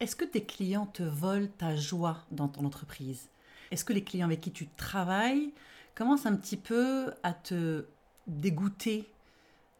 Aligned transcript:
Est-ce 0.00 0.14
que 0.14 0.24
tes 0.24 0.44
clients 0.44 0.86
te 0.86 1.02
volent 1.02 1.48
ta 1.58 1.74
joie 1.74 2.18
dans 2.30 2.46
ton 2.46 2.64
entreprise? 2.64 3.28
Est-ce 3.72 3.84
que 3.84 3.92
les 3.92 4.04
clients 4.04 4.26
avec 4.26 4.40
qui 4.40 4.52
tu 4.52 4.68
travailles 4.68 5.52
commencent 5.96 6.26
un 6.26 6.36
petit 6.36 6.56
peu 6.56 7.12
à 7.24 7.32
te 7.32 7.84
dégoûter, 8.28 9.10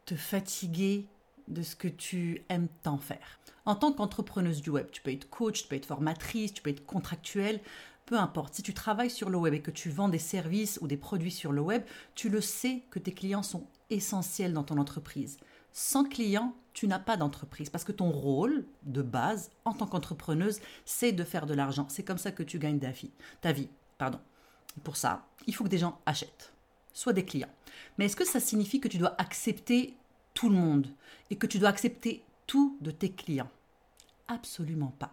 te 0.06 0.16
fatiguer 0.16 1.06
de 1.46 1.62
ce 1.62 1.76
que 1.76 1.86
tu 1.86 2.42
aimes 2.48 2.66
tant 2.82 2.98
faire? 2.98 3.38
En 3.64 3.76
tant 3.76 3.92
qu'entrepreneuse 3.92 4.60
du 4.60 4.70
web, 4.70 4.88
tu 4.90 5.02
peux 5.02 5.12
être 5.12 5.30
coach, 5.30 5.62
tu 5.62 5.68
peux 5.68 5.76
être 5.76 5.86
formatrice, 5.86 6.52
tu 6.52 6.62
peux 6.62 6.70
être 6.70 6.84
contractuelle, 6.84 7.60
peu 8.04 8.18
importe. 8.18 8.54
Si 8.54 8.62
tu 8.62 8.74
travailles 8.74 9.10
sur 9.10 9.30
le 9.30 9.38
web 9.38 9.54
et 9.54 9.62
que 9.62 9.70
tu 9.70 9.88
vends 9.88 10.08
des 10.08 10.18
services 10.18 10.80
ou 10.82 10.88
des 10.88 10.96
produits 10.96 11.30
sur 11.30 11.52
le 11.52 11.60
web, 11.60 11.84
tu 12.16 12.28
le 12.28 12.40
sais 12.40 12.82
que 12.90 12.98
tes 12.98 13.12
clients 13.12 13.44
sont 13.44 13.68
essentiels 13.90 14.52
dans 14.52 14.64
ton 14.64 14.78
entreprise. 14.78 15.38
Sans 15.72 16.02
clients, 16.02 16.56
tu 16.78 16.86
n'as 16.86 17.00
pas 17.00 17.16
d'entreprise 17.16 17.70
parce 17.70 17.82
que 17.82 17.90
ton 17.90 18.12
rôle 18.12 18.64
de 18.84 19.02
base 19.02 19.50
en 19.64 19.72
tant 19.74 19.88
qu'entrepreneuse, 19.88 20.60
c'est 20.84 21.10
de 21.10 21.24
faire 21.24 21.44
de 21.44 21.52
l'argent. 21.52 21.88
C'est 21.88 22.04
comme 22.04 22.18
ça 22.18 22.30
que 22.30 22.44
tu 22.44 22.60
gagnes 22.60 22.78
ta 22.78 22.92
vie. 22.92 23.10
Ta 23.40 23.50
vie 23.50 23.68
pardon. 23.98 24.20
Pour 24.84 24.96
ça, 24.96 25.26
il 25.48 25.54
faut 25.56 25.64
que 25.64 25.68
des 25.68 25.78
gens 25.78 25.98
achètent, 26.06 26.52
soit 26.92 27.12
des 27.12 27.24
clients. 27.24 27.50
Mais 27.98 28.04
est-ce 28.04 28.14
que 28.14 28.24
ça 28.24 28.38
signifie 28.38 28.78
que 28.78 28.86
tu 28.86 28.98
dois 28.98 29.20
accepter 29.20 29.96
tout 30.34 30.48
le 30.48 30.54
monde 30.54 30.86
et 31.30 31.36
que 31.36 31.48
tu 31.48 31.58
dois 31.58 31.70
accepter 31.70 32.22
tout 32.46 32.78
de 32.80 32.92
tes 32.92 33.10
clients? 33.10 33.50
Absolument 34.28 34.94
pas. 35.00 35.12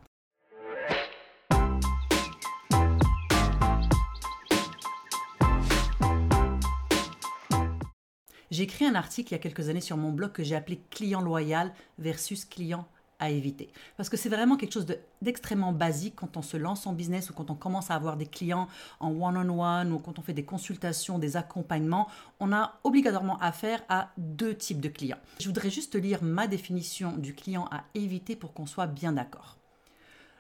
J'ai 8.55 8.63
écrit 8.63 8.85
un 8.85 8.95
article 8.95 9.33
il 9.33 9.35
y 9.35 9.35
a 9.35 9.39
quelques 9.39 9.67
années 9.67 9.81
sur 9.81 9.97
mon 9.97 10.13
blog 10.13 10.31
que 10.31 10.41
j'ai 10.41 10.55
appelé 10.55 10.79
client 10.89 11.19
loyal 11.19 11.73
versus 11.99 12.45
client 12.45 12.87
à 13.19 13.29
éviter. 13.29 13.69
Parce 13.97 14.07
que 14.07 14.15
c'est 14.15 14.29
vraiment 14.29 14.55
quelque 14.55 14.71
chose 14.71 14.85
d'extrêmement 15.21 15.73
basique 15.73 16.15
quand 16.15 16.37
on 16.37 16.41
se 16.41 16.55
lance 16.55 16.87
en 16.87 16.93
business 16.93 17.29
ou 17.29 17.33
quand 17.33 17.49
on 17.49 17.55
commence 17.55 17.91
à 17.91 17.95
avoir 17.95 18.15
des 18.15 18.27
clients 18.27 18.69
en 19.01 19.11
one-on-one 19.11 19.91
ou 19.91 19.99
quand 19.99 20.19
on 20.19 20.21
fait 20.21 20.31
des 20.31 20.45
consultations, 20.45 21.19
des 21.19 21.35
accompagnements. 21.35 22.07
On 22.39 22.53
a 22.53 22.79
obligatoirement 22.85 23.37
affaire 23.39 23.83
à 23.89 24.11
deux 24.17 24.55
types 24.55 24.79
de 24.79 24.87
clients. 24.87 25.19
Je 25.41 25.47
voudrais 25.47 25.69
juste 25.69 25.95
lire 25.95 26.23
ma 26.23 26.47
définition 26.47 27.11
du 27.11 27.35
client 27.35 27.67
à 27.71 27.83
éviter 27.93 28.37
pour 28.37 28.53
qu'on 28.53 28.67
soit 28.67 28.87
bien 28.87 29.11
d'accord. 29.11 29.57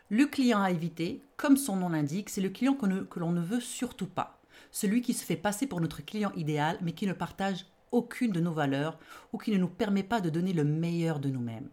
Le 0.09 0.25
client 0.25 0.61
à 0.61 0.71
éviter, 0.71 1.21
comme 1.35 1.57
son 1.57 1.75
nom 1.75 1.89
l'indique, 1.89 2.29
c'est 2.29 2.39
le 2.39 2.47
client 2.49 2.75
que 2.75 3.19
l'on 3.19 3.33
ne 3.33 3.41
veut 3.41 3.59
surtout 3.59 4.07
pas. 4.07 4.39
Celui 4.71 5.01
qui 5.01 5.13
se 5.13 5.25
fait 5.25 5.35
passer 5.35 5.67
pour 5.67 5.81
notre 5.81 6.05
client 6.05 6.31
idéal 6.37 6.77
mais 6.81 6.93
qui 6.93 7.07
ne 7.07 7.13
partage 7.13 7.65
aucune 7.91 8.31
de 8.31 8.39
nos 8.39 8.53
valeurs 8.53 8.97
ou 9.33 9.37
qui 9.37 9.51
ne 9.51 9.57
nous 9.57 9.67
permet 9.67 10.03
pas 10.03 10.21
de 10.21 10.29
donner 10.29 10.53
le 10.53 10.63
meilleur 10.63 11.19
de 11.19 11.29
nous-mêmes. 11.29 11.69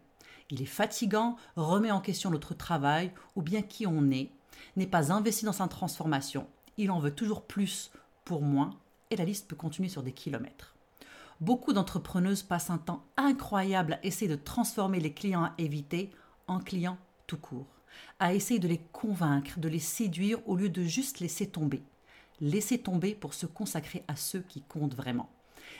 Il 0.49 0.61
est 0.61 0.65
fatigant, 0.65 1.37
remet 1.55 1.91
en 1.91 2.01
question 2.01 2.29
notre 2.29 2.53
travail 2.53 3.11
ou 3.35 3.41
bien 3.41 3.61
qui 3.61 3.87
on 3.87 4.11
est, 4.11 4.29
n'est 4.75 4.87
pas 4.87 5.11
investi 5.11 5.45
dans 5.45 5.53
sa 5.53 5.67
transformation, 5.67 6.47
il 6.77 6.91
en 6.91 6.99
veut 6.99 7.13
toujours 7.13 7.43
plus 7.43 7.91
pour 8.25 8.41
moins 8.41 8.71
et 9.09 9.15
la 9.15 9.25
liste 9.25 9.47
peut 9.47 9.55
continuer 9.55 9.89
sur 9.89 10.03
des 10.03 10.11
kilomètres. 10.11 10.75
Beaucoup 11.39 11.73
d'entrepreneuses 11.73 12.43
passent 12.43 12.69
un 12.69 12.77
temps 12.77 13.03
incroyable 13.17 13.93
à 13.93 14.05
essayer 14.05 14.29
de 14.29 14.41
transformer 14.41 14.99
les 14.99 15.13
clients 15.13 15.43
à 15.43 15.53
éviter 15.57 16.11
en 16.47 16.59
clients 16.59 16.97
tout 17.27 17.37
court, 17.37 17.67
à 18.19 18.33
essayer 18.33 18.59
de 18.59 18.67
les 18.67 18.81
convaincre, 18.91 19.59
de 19.59 19.67
les 19.67 19.79
séduire 19.79 20.39
au 20.47 20.55
lieu 20.55 20.69
de 20.69 20.83
juste 20.83 21.19
laisser 21.19 21.47
tomber. 21.47 21.83
Laisser 22.41 22.77
tomber 22.77 23.13
pour 23.13 23.33
se 23.33 23.45
consacrer 23.45 24.03
à 24.07 24.15
ceux 24.15 24.41
qui 24.41 24.61
comptent 24.61 24.95
vraiment. 24.95 25.29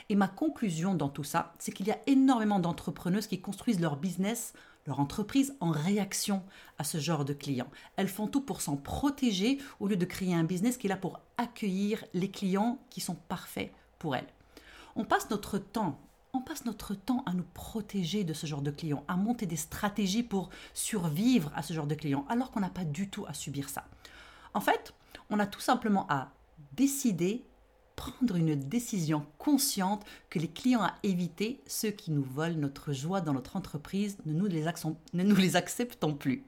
Et 0.08 0.16
ma 0.16 0.28
conclusion 0.28 0.94
dans 0.94 1.08
tout 1.08 1.24
ça, 1.24 1.54
c'est 1.58 1.72
qu'il 1.72 1.86
y 1.86 1.90
a 1.90 1.98
énormément 2.06 2.58
d'entrepreneuses 2.58 3.26
qui 3.26 3.40
construisent 3.40 3.80
leur 3.80 3.96
business, 3.96 4.52
leur 4.86 5.00
entreprise 5.00 5.56
en 5.60 5.70
réaction 5.70 6.42
à 6.78 6.84
ce 6.84 6.98
genre 6.98 7.24
de 7.24 7.32
clients. 7.32 7.70
Elles 7.96 8.08
font 8.08 8.26
tout 8.26 8.42
pour 8.42 8.60
s'en 8.60 8.76
protéger 8.76 9.58
au 9.80 9.88
lieu 9.88 9.96
de 9.96 10.04
créer 10.04 10.34
un 10.34 10.44
business 10.44 10.76
qui 10.76 10.86
est 10.86 10.90
là 10.90 10.96
pour 10.96 11.20
accueillir 11.38 12.04
les 12.12 12.30
clients 12.30 12.78
qui 12.90 13.00
sont 13.00 13.14
parfaits 13.14 13.72
pour 13.98 14.14
elles. 14.14 14.28
On 14.94 15.04
passe 15.04 15.30
notre 15.30 15.58
temps 15.58 15.98
on 16.34 16.40
passe 16.40 16.64
notre 16.64 16.94
temps 16.94 17.22
à 17.26 17.32
nous 17.32 17.46
protéger 17.54 18.24
de 18.24 18.34
ce 18.34 18.46
genre 18.46 18.60
de 18.60 18.72
clients, 18.72 19.04
à 19.06 19.16
monter 19.16 19.46
des 19.46 19.56
stratégies 19.56 20.24
pour 20.24 20.50
survivre 20.74 21.52
à 21.54 21.62
ce 21.62 21.72
genre 21.72 21.86
de 21.86 21.94
clients, 21.94 22.26
alors 22.28 22.50
qu'on 22.50 22.60
n'a 22.60 22.70
pas 22.70 22.84
du 22.84 23.08
tout 23.08 23.24
à 23.28 23.34
subir 23.34 23.68
ça. 23.68 23.84
En 24.52 24.60
fait, 24.60 24.94
on 25.30 25.38
a 25.38 25.46
tout 25.46 25.60
simplement 25.60 26.06
à 26.08 26.32
décider 26.72 27.44
prendre 27.96 28.36
une 28.36 28.54
décision 28.54 29.26
consciente 29.38 30.04
que 30.30 30.38
les 30.38 30.48
clients 30.48 30.82
à 30.82 30.94
éviter, 31.02 31.62
ceux 31.66 31.90
qui 31.90 32.10
nous 32.10 32.24
volent 32.24 32.58
notre 32.58 32.92
joie 32.92 33.20
dans 33.20 33.32
notre 33.32 33.56
entreprise, 33.56 34.18
ne 34.26 34.32
nous 34.32 34.46
les, 34.46 34.64
ne 34.64 35.22
nous 35.22 35.36
les 35.36 35.56
acceptons 35.56 36.14
plus. 36.14 36.44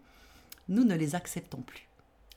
Nous 0.69 0.85
ne 0.85 0.95
les 0.95 1.15
acceptons 1.15 1.63
plus. 1.63 1.89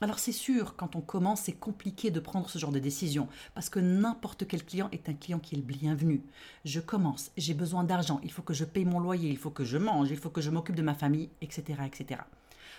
Alors 0.02 0.18
c'est 0.18 0.32
sûr, 0.32 0.76
quand 0.76 0.96
on 0.96 1.02
commence, 1.02 1.42
c'est 1.42 1.52
compliqué 1.52 2.10
de 2.10 2.20
prendre 2.20 2.48
ce 2.48 2.58
genre 2.58 2.72
de 2.72 2.78
décision, 2.78 3.28
parce 3.54 3.68
que 3.68 3.80
n'importe 3.80 4.46
quel 4.46 4.64
client 4.64 4.88
est 4.92 5.10
un 5.10 5.14
client 5.14 5.38
qui 5.38 5.54
est 5.54 5.58
le 5.58 5.64
bienvenu. 5.64 6.24
Je 6.64 6.80
commence, 6.80 7.30
j'ai 7.36 7.52
besoin 7.52 7.84
d'argent, 7.84 8.18
il 8.22 8.32
faut 8.32 8.40
que 8.40 8.54
je 8.54 8.64
paye 8.64 8.86
mon 8.86 8.98
loyer, 8.98 9.28
il 9.28 9.36
faut 9.36 9.50
que 9.50 9.64
je 9.64 9.76
mange, 9.76 10.10
il 10.10 10.16
faut 10.16 10.30
que 10.30 10.40
je 10.40 10.48
m'occupe 10.48 10.76
de 10.76 10.82
ma 10.82 10.94
famille, 10.94 11.28
etc. 11.42 11.80
etc. 11.84 12.22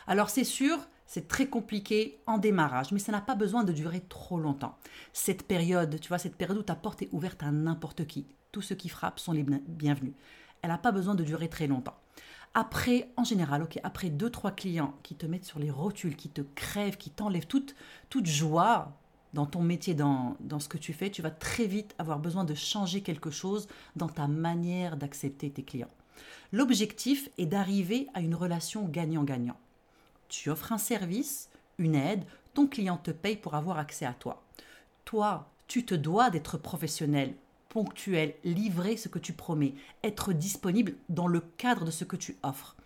Alors 0.08 0.30
c'est 0.30 0.44
sûr, 0.44 0.78
c'est 1.06 1.28
très 1.28 1.48
compliqué 1.48 2.20
en 2.26 2.38
démarrage, 2.38 2.92
mais 2.92 3.00
ça 3.00 3.12
n'a 3.12 3.22
pas 3.22 3.36
besoin 3.36 3.64
de 3.64 3.74
durer 3.74 4.02
trop 4.02 4.40
longtemps. 4.40 4.78
Cette 5.14 5.44
période, 5.44 6.00
tu 6.00 6.08
vois, 6.08 6.18
cette 6.18 6.36
période 6.36 6.58
où 6.58 6.64
ta 6.64 6.76
porte 6.76 7.02
est 7.02 7.10
ouverte 7.12 7.44
à 7.44 7.52
n'importe 7.52 8.08
qui, 8.08 8.26
tous 8.52 8.62
ceux 8.62 8.76
qui 8.76 8.90
frappent 8.90 9.20
sont 9.20 9.34
les 9.34 9.44
bienvenus. 9.44 10.14
Elle 10.62 10.70
n'a 10.70 10.78
pas 10.78 10.92
besoin 10.92 11.16
de 11.16 11.24
durer 11.24 11.50
très 11.50 11.68
longtemps. 11.68 11.98
Après, 12.54 13.10
en 13.16 13.24
général, 13.24 13.68
après 13.84 14.10
deux 14.10 14.30
trois 14.30 14.52
clients 14.52 14.94
qui 15.04 15.16
te 15.16 15.26
mettent 15.26 15.46
sur 15.46 15.60
les 15.60 15.72
rotules, 15.72 16.16
qui 16.16 16.30
te 16.30 16.42
crèvent, 16.42 16.98
qui 16.98 17.10
t'enlèvent 17.10 17.48
toute 17.48 17.76
toute 18.10 18.26
joie 18.26 18.98
dans 19.34 19.46
ton 19.46 19.62
métier, 19.62 19.94
dans, 19.94 20.36
dans 20.42 20.60
ce 20.60 20.68
que 20.68 20.78
tu 20.78 20.92
fais, 20.92 21.10
tu 21.10 21.22
vas 21.22 21.32
très 21.32 21.66
vite 21.66 21.96
avoir 21.98 22.20
besoin 22.20 22.44
de 22.44 22.54
changer 22.54 23.02
quelque 23.02 23.32
chose 23.32 23.68
dans 23.96 24.10
ta 24.10 24.28
manière 24.28 24.98
d'accepter 24.98 25.50
tes 25.50 25.64
clients. 25.64 25.88
L'objectif 26.52 27.30
est 27.38 27.46
d'arriver 27.46 28.08
à 28.14 28.20
une 28.20 28.36
relation 28.36 28.86
gagnant-gagnant. 28.86 29.58
Tu 30.32 30.50
offres 30.50 30.72
un 30.72 30.78
service, 30.78 31.50
une 31.78 31.94
aide, 31.94 32.24
ton 32.54 32.66
client 32.66 32.96
te 32.96 33.12
paye 33.12 33.36
pour 33.36 33.54
avoir 33.54 33.78
accès 33.78 34.06
à 34.06 34.14
toi. 34.14 34.42
Toi, 35.04 35.52
tu 35.68 35.86
te 35.86 35.94
dois 35.94 36.30
d'être 36.30 36.58
professionnel, 36.58 37.36
ponctuel, 37.68 38.36
livrer 38.46 38.96
ce 38.96 39.10
que 39.10 39.20
tu 39.20 39.34
promets, 39.34 39.74
être 40.06 40.32
disponible 40.32 40.94
dans 41.10 41.28
le 41.28 41.42
cadre 41.42 41.84
de 41.84 41.92
ce 41.92 42.06
que 42.06 42.16
tu 42.16 42.38
offres. 42.44 42.78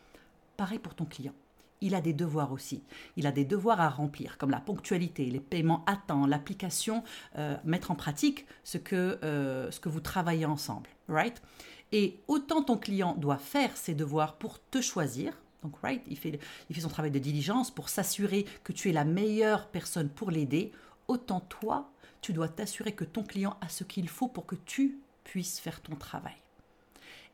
Pareil 0.57 0.79
pour 0.79 0.95
ton 0.95 1.05
client. 1.05 1.35
Il 1.81 1.93
a 1.93 2.01
des 2.01 2.13
devoirs 2.13 2.51
aussi. 2.51 2.81
Il 3.15 3.27
a 3.27 3.31
des 3.31 3.45
devoirs 3.45 3.79
à 3.79 3.89
remplir, 3.89 4.39
comme 4.39 4.49
la 4.49 4.59
ponctualité, 4.59 5.25
les 5.25 5.39
paiements 5.39 5.85
à 5.85 5.97
temps, 5.97 6.25
l'application, 6.25 7.03
euh, 7.37 7.57
mettre 7.63 7.91
en 7.91 7.95
pratique 7.95 8.47
ce 8.63 8.79
que, 8.79 9.19
euh, 9.23 9.69
ce 9.69 9.79
que 9.79 9.89
vous 9.89 9.99
travaillez 9.99 10.47
ensemble. 10.47 10.89
Right? 11.09 11.43
Et 11.91 12.21
autant 12.27 12.63
ton 12.63 12.77
client 12.77 13.13
doit 13.13 13.37
faire 13.37 13.77
ses 13.77 13.93
devoirs 13.93 14.37
pour 14.37 14.59
te 14.71 14.81
choisir, 14.81 15.37
donc, 15.65 16.01
il 16.07 16.17
fait, 16.17 16.39
il 16.69 16.75
fait 16.75 16.81
son 16.81 16.89
travail 16.89 17.11
de 17.11 17.19
diligence 17.19 17.71
pour 17.71 17.89
s'assurer 17.89 18.45
que 18.63 18.71
tu 18.71 18.89
es 18.89 18.93
la 18.93 19.03
meilleure 19.03 19.67
personne 19.69 20.09
pour 20.09 20.31
l'aider. 20.31 20.71
Autant 21.07 21.39
toi, 21.39 21.91
tu 22.21 22.33
dois 22.33 22.49
t'assurer 22.49 22.93
que 22.93 23.03
ton 23.03 23.23
client 23.23 23.57
a 23.61 23.69
ce 23.69 23.83
qu'il 23.83 24.07
faut 24.07 24.27
pour 24.27 24.45
que 24.45 24.55
tu 24.55 24.99
puisses 25.23 25.59
faire 25.59 25.81
ton 25.81 25.95
travail. 25.95 26.35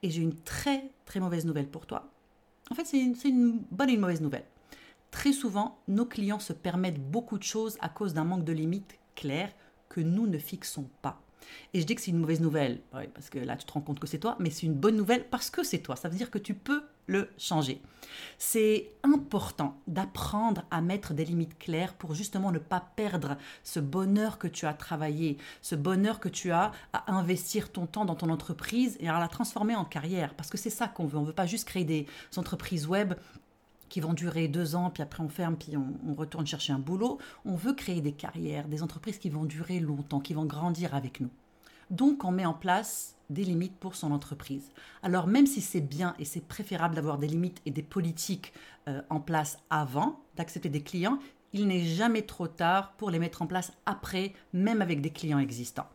Et 0.03 0.09
j'ai 0.09 0.21
une 0.21 0.35
très 0.35 0.89
très 1.05 1.19
mauvaise 1.19 1.45
nouvelle 1.45 1.67
pour 1.67 1.85
toi. 1.85 2.09
En 2.69 2.75
fait, 2.75 2.85
c'est 2.85 2.99
une 2.99 3.63
bonne 3.71 3.89
et 3.89 3.93
une 3.93 3.99
mauvaise 3.99 4.21
nouvelle. 4.21 4.45
Très 5.11 5.33
souvent, 5.33 5.77
nos 5.89 6.05
clients 6.05 6.39
se 6.39 6.53
permettent 6.53 7.01
beaucoup 7.11 7.37
de 7.37 7.43
choses 7.43 7.77
à 7.81 7.89
cause 7.89 8.13
d'un 8.13 8.23
manque 8.23 8.45
de 8.45 8.53
limites 8.53 8.97
claires 9.15 9.53
que 9.89 9.99
nous 9.99 10.25
ne 10.25 10.37
fixons 10.37 10.89
pas. 11.01 11.21
Et 11.73 11.81
je 11.81 11.85
dis 11.85 11.95
que 11.95 12.01
c'est 12.01 12.11
une 12.11 12.19
mauvaise 12.19 12.39
nouvelle, 12.39 12.81
parce 13.13 13.29
que 13.29 13.39
là 13.39 13.57
tu 13.57 13.65
te 13.65 13.73
rends 13.73 13.81
compte 13.81 13.99
que 13.99 14.07
c'est 14.07 14.19
toi, 14.19 14.37
mais 14.39 14.49
c'est 14.49 14.65
une 14.65 14.73
bonne 14.73 14.95
nouvelle 14.95 15.27
parce 15.27 15.49
que 15.49 15.63
c'est 15.63 15.79
toi. 15.79 15.95
Ça 15.95 16.07
veut 16.07 16.15
dire 16.15 16.31
que 16.31 16.37
tu 16.37 16.53
peux 16.53 16.83
changer. 17.37 17.81
C'est 18.37 18.91
important 19.03 19.77
d'apprendre 19.87 20.63
à 20.71 20.81
mettre 20.81 21.13
des 21.13 21.25
limites 21.25 21.57
claires 21.57 21.93
pour 21.93 22.15
justement 22.15 22.51
ne 22.51 22.59
pas 22.59 22.83
perdre 22.95 23.37
ce 23.63 23.79
bonheur 23.79 24.37
que 24.37 24.47
tu 24.47 24.65
as 24.65 24.73
travaillé, 24.73 25.37
ce 25.61 25.75
bonheur 25.75 26.19
que 26.19 26.29
tu 26.29 26.51
as 26.51 26.71
à 26.93 27.11
investir 27.13 27.71
ton 27.71 27.85
temps 27.85 28.05
dans 28.05 28.15
ton 28.15 28.29
entreprise 28.29 28.97
et 28.99 29.09
à 29.09 29.19
la 29.19 29.27
transformer 29.27 29.75
en 29.75 29.85
carrière. 29.85 30.33
Parce 30.33 30.49
que 30.49 30.57
c'est 30.57 30.69
ça 30.69 30.87
qu'on 30.87 31.05
veut. 31.05 31.17
On 31.17 31.21
ne 31.21 31.27
veut 31.27 31.33
pas 31.33 31.45
juste 31.45 31.67
créer 31.67 31.85
des 31.85 32.07
entreprises 32.35 32.87
web 32.87 33.13
qui 33.91 33.99
vont 33.99 34.13
durer 34.13 34.47
deux 34.47 34.75
ans, 34.75 34.89
puis 34.89 35.03
après 35.03 35.21
on 35.21 35.27
ferme, 35.27 35.57
puis 35.57 35.75
on, 35.75 36.13
retourne 36.13 36.47
chercher 36.47 36.71
un 36.71 36.79
boulot. 36.79 37.19
On 37.45 37.55
veut 37.55 37.73
créer 37.73 37.99
des 37.99 38.13
carrières, 38.13 38.67
des 38.67 38.83
entreprises 38.83 39.17
qui 39.17 39.29
vont 39.29 39.43
durer 39.43 39.79
longtemps, 39.79 40.21
qui 40.21 40.33
vont 40.33 40.45
grandir 40.45 40.95
avec 40.95 41.19
nous. 41.19 41.29
Donc 41.91 42.23
on 42.23 42.31
met 42.31 42.45
en 42.45 42.53
place 42.53 43.15
des 43.29 43.43
limites 43.43 43.77
pour 43.77 43.95
son 43.95 44.11
entreprise. 44.11 44.71
Alors 45.03 45.27
même 45.27 45.45
si 45.45 45.61
c'est 45.61 45.81
bien 45.81 46.15
et 46.19 46.25
c'est 46.25 46.45
préférable 46.45 46.95
d'avoir 46.95 47.17
des 47.17 47.27
limites 47.27 47.61
et 47.65 47.71
des 47.71 47.83
politiques 47.83 48.53
euh, 48.87 49.01
en 49.09 49.19
place 49.19 49.59
avant 49.69 50.21
d'accepter 50.35 50.69
des 50.69 50.81
clients, 50.81 51.19
il 51.53 51.67
n'est 51.67 51.83
jamais 51.83 52.21
trop 52.21 52.47
tard 52.47 52.93
pour 52.93 53.11
les 53.11 53.19
mettre 53.19 53.41
en 53.41 53.47
place 53.47 53.73
après, 53.85 54.33
même 54.53 54.81
avec 54.81 55.01
des 55.01 55.09
clients 55.09 55.39
existants. 55.39 55.87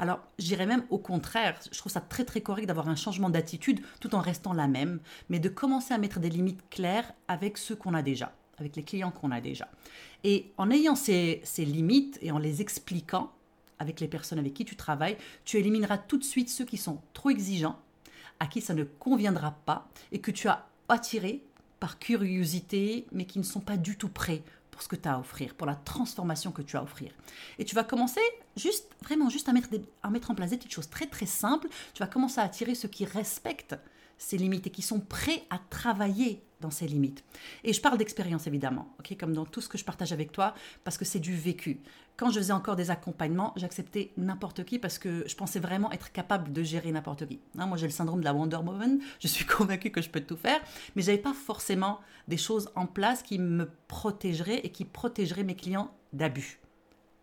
Alors, 0.00 0.18
j'irais 0.40 0.66
même 0.66 0.84
au 0.90 0.98
contraire, 0.98 1.56
je 1.70 1.78
trouve 1.78 1.92
ça 1.92 2.00
très 2.00 2.24
très 2.24 2.40
correct 2.40 2.66
d'avoir 2.66 2.88
un 2.88 2.96
changement 2.96 3.30
d'attitude 3.30 3.80
tout 4.00 4.16
en 4.16 4.20
restant 4.20 4.52
la 4.52 4.66
même, 4.66 4.98
mais 5.28 5.38
de 5.38 5.48
commencer 5.48 5.94
à 5.94 5.98
mettre 5.98 6.18
des 6.18 6.30
limites 6.30 6.68
claires 6.68 7.12
avec 7.28 7.58
ceux 7.58 7.76
qu'on 7.76 7.94
a 7.94 8.02
déjà. 8.02 8.32
avec 8.58 8.76
les 8.76 8.82
clients 8.82 9.10
qu'on 9.10 9.30
a 9.30 9.40
déjà. 9.40 9.68
Et 10.22 10.52
en 10.58 10.70
ayant 10.70 10.94
ces, 10.94 11.40
ces 11.44 11.64
limites 11.64 12.18
et 12.22 12.30
en 12.30 12.38
les 12.38 12.60
expliquant 12.60 13.32
avec 13.78 14.00
les 14.00 14.08
personnes 14.08 14.38
avec 14.38 14.54
qui 14.54 14.64
tu 14.64 14.76
travailles, 14.76 15.16
tu 15.44 15.58
élimineras 15.58 15.98
tout 15.98 16.16
de 16.16 16.24
suite 16.24 16.48
ceux 16.48 16.64
qui 16.64 16.76
sont 16.76 17.00
trop 17.12 17.30
exigeants, 17.30 17.78
à 18.40 18.46
qui 18.46 18.60
ça 18.60 18.74
ne 18.74 18.84
conviendra 18.84 19.52
pas 19.64 19.88
et 20.12 20.20
que 20.20 20.30
tu 20.30 20.48
as 20.48 20.66
attiré 20.88 21.42
par 21.80 21.98
curiosité, 21.98 23.06
mais 23.12 23.26
qui 23.26 23.38
ne 23.38 23.44
sont 23.44 23.60
pas 23.60 23.76
du 23.76 23.96
tout 23.96 24.08
prêts 24.08 24.42
pour 24.70 24.82
ce 24.82 24.88
que 24.88 24.96
tu 24.96 25.08
as 25.08 25.14
à 25.14 25.18
offrir, 25.18 25.54
pour 25.54 25.66
la 25.66 25.76
transformation 25.76 26.50
que 26.50 26.62
tu 26.62 26.76
as 26.76 26.80
à 26.80 26.82
offrir. 26.82 27.12
Et 27.58 27.64
tu 27.64 27.74
vas 27.74 27.84
commencer 27.84 28.20
juste, 28.56 28.90
vraiment, 29.02 29.28
juste 29.28 29.48
à 29.48 29.52
mettre, 29.52 29.68
à 30.02 30.10
mettre 30.10 30.30
en 30.30 30.34
place 30.34 30.50
des 30.50 30.56
petites 30.56 30.72
choses 30.72 30.90
très 30.90 31.06
très 31.06 31.26
simples. 31.26 31.68
Tu 31.92 32.00
vas 32.00 32.08
commencer 32.08 32.40
à 32.40 32.44
attirer 32.44 32.74
ceux 32.74 32.88
qui 32.88 33.04
respectent 33.04 33.76
ces 34.18 34.36
limites 34.36 34.66
et 34.66 34.70
qui 34.70 34.82
sont 34.82 35.00
prêts 35.00 35.44
à 35.50 35.58
travailler 35.58 36.42
ces 36.70 36.86
limites. 36.86 37.24
Et 37.62 37.72
je 37.72 37.80
parle 37.80 37.98
d'expérience 37.98 38.46
évidemment, 38.46 38.88
ok, 38.98 39.16
comme 39.18 39.32
dans 39.32 39.44
tout 39.44 39.60
ce 39.60 39.68
que 39.68 39.78
je 39.78 39.84
partage 39.84 40.12
avec 40.12 40.32
toi, 40.32 40.54
parce 40.84 40.98
que 40.98 41.04
c'est 41.04 41.20
du 41.20 41.34
vécu. 41.34 41.80
Quand 42.16 42.30
je 42.30 42.38
faisais 42.38 42.52
encore 42.52 42.76
des 42.76 42.90
accompagnements, 42.90 43.52
j'acceptais 43.56 44.12
n'importe 44.16 44.64
qui 44.64 44.78
parce 44.78 44.98
que 44.98 45.24
je 45.26 45.34
pensais 45.34 45.58
vraiment 45.58 45.90
être 45.90 46.12
capable 46.12 46.52
de 46.52 46.62
gérer 46.62 46.92
n'importe 46.92 47.26
qui. 47.26 47.40
Hein, 47.58 47.66
moi, 47.66 47.76
j'ai 47.76 47.86
le 47.86 47.92
syndrome 47.92 48.20
de 48.20 48.24
la 48.24 48.32
Wonder 48.32 48.58
Woman. 48.58 49.00
Je 49.20 49.26
suis 49.26 49.44
convaincue 49.44 49.90
que 49.90 50.02
je 50.02 50.10
peux 50.10 50.20
tout 50.20 50.36
faire, 50.36 50.60
mais 50.94 51.02
j'avais 51.02 51.18
pas 51.18 51.32
forcément 51.32 52.00
des 52.28 52.36
choses 52.36 52.70
en 52.74 52.86
place 52.86 53.22
qui 53.22 53.38
me 53.38 53.68
protégeraient 53.88 54.60
et 54.64 54.70
qui 54.70 54.84
protégeraient 54.84 55.44
mes 55.44 55.56
clients 55.56 55.90
d'abus 56.12 56.60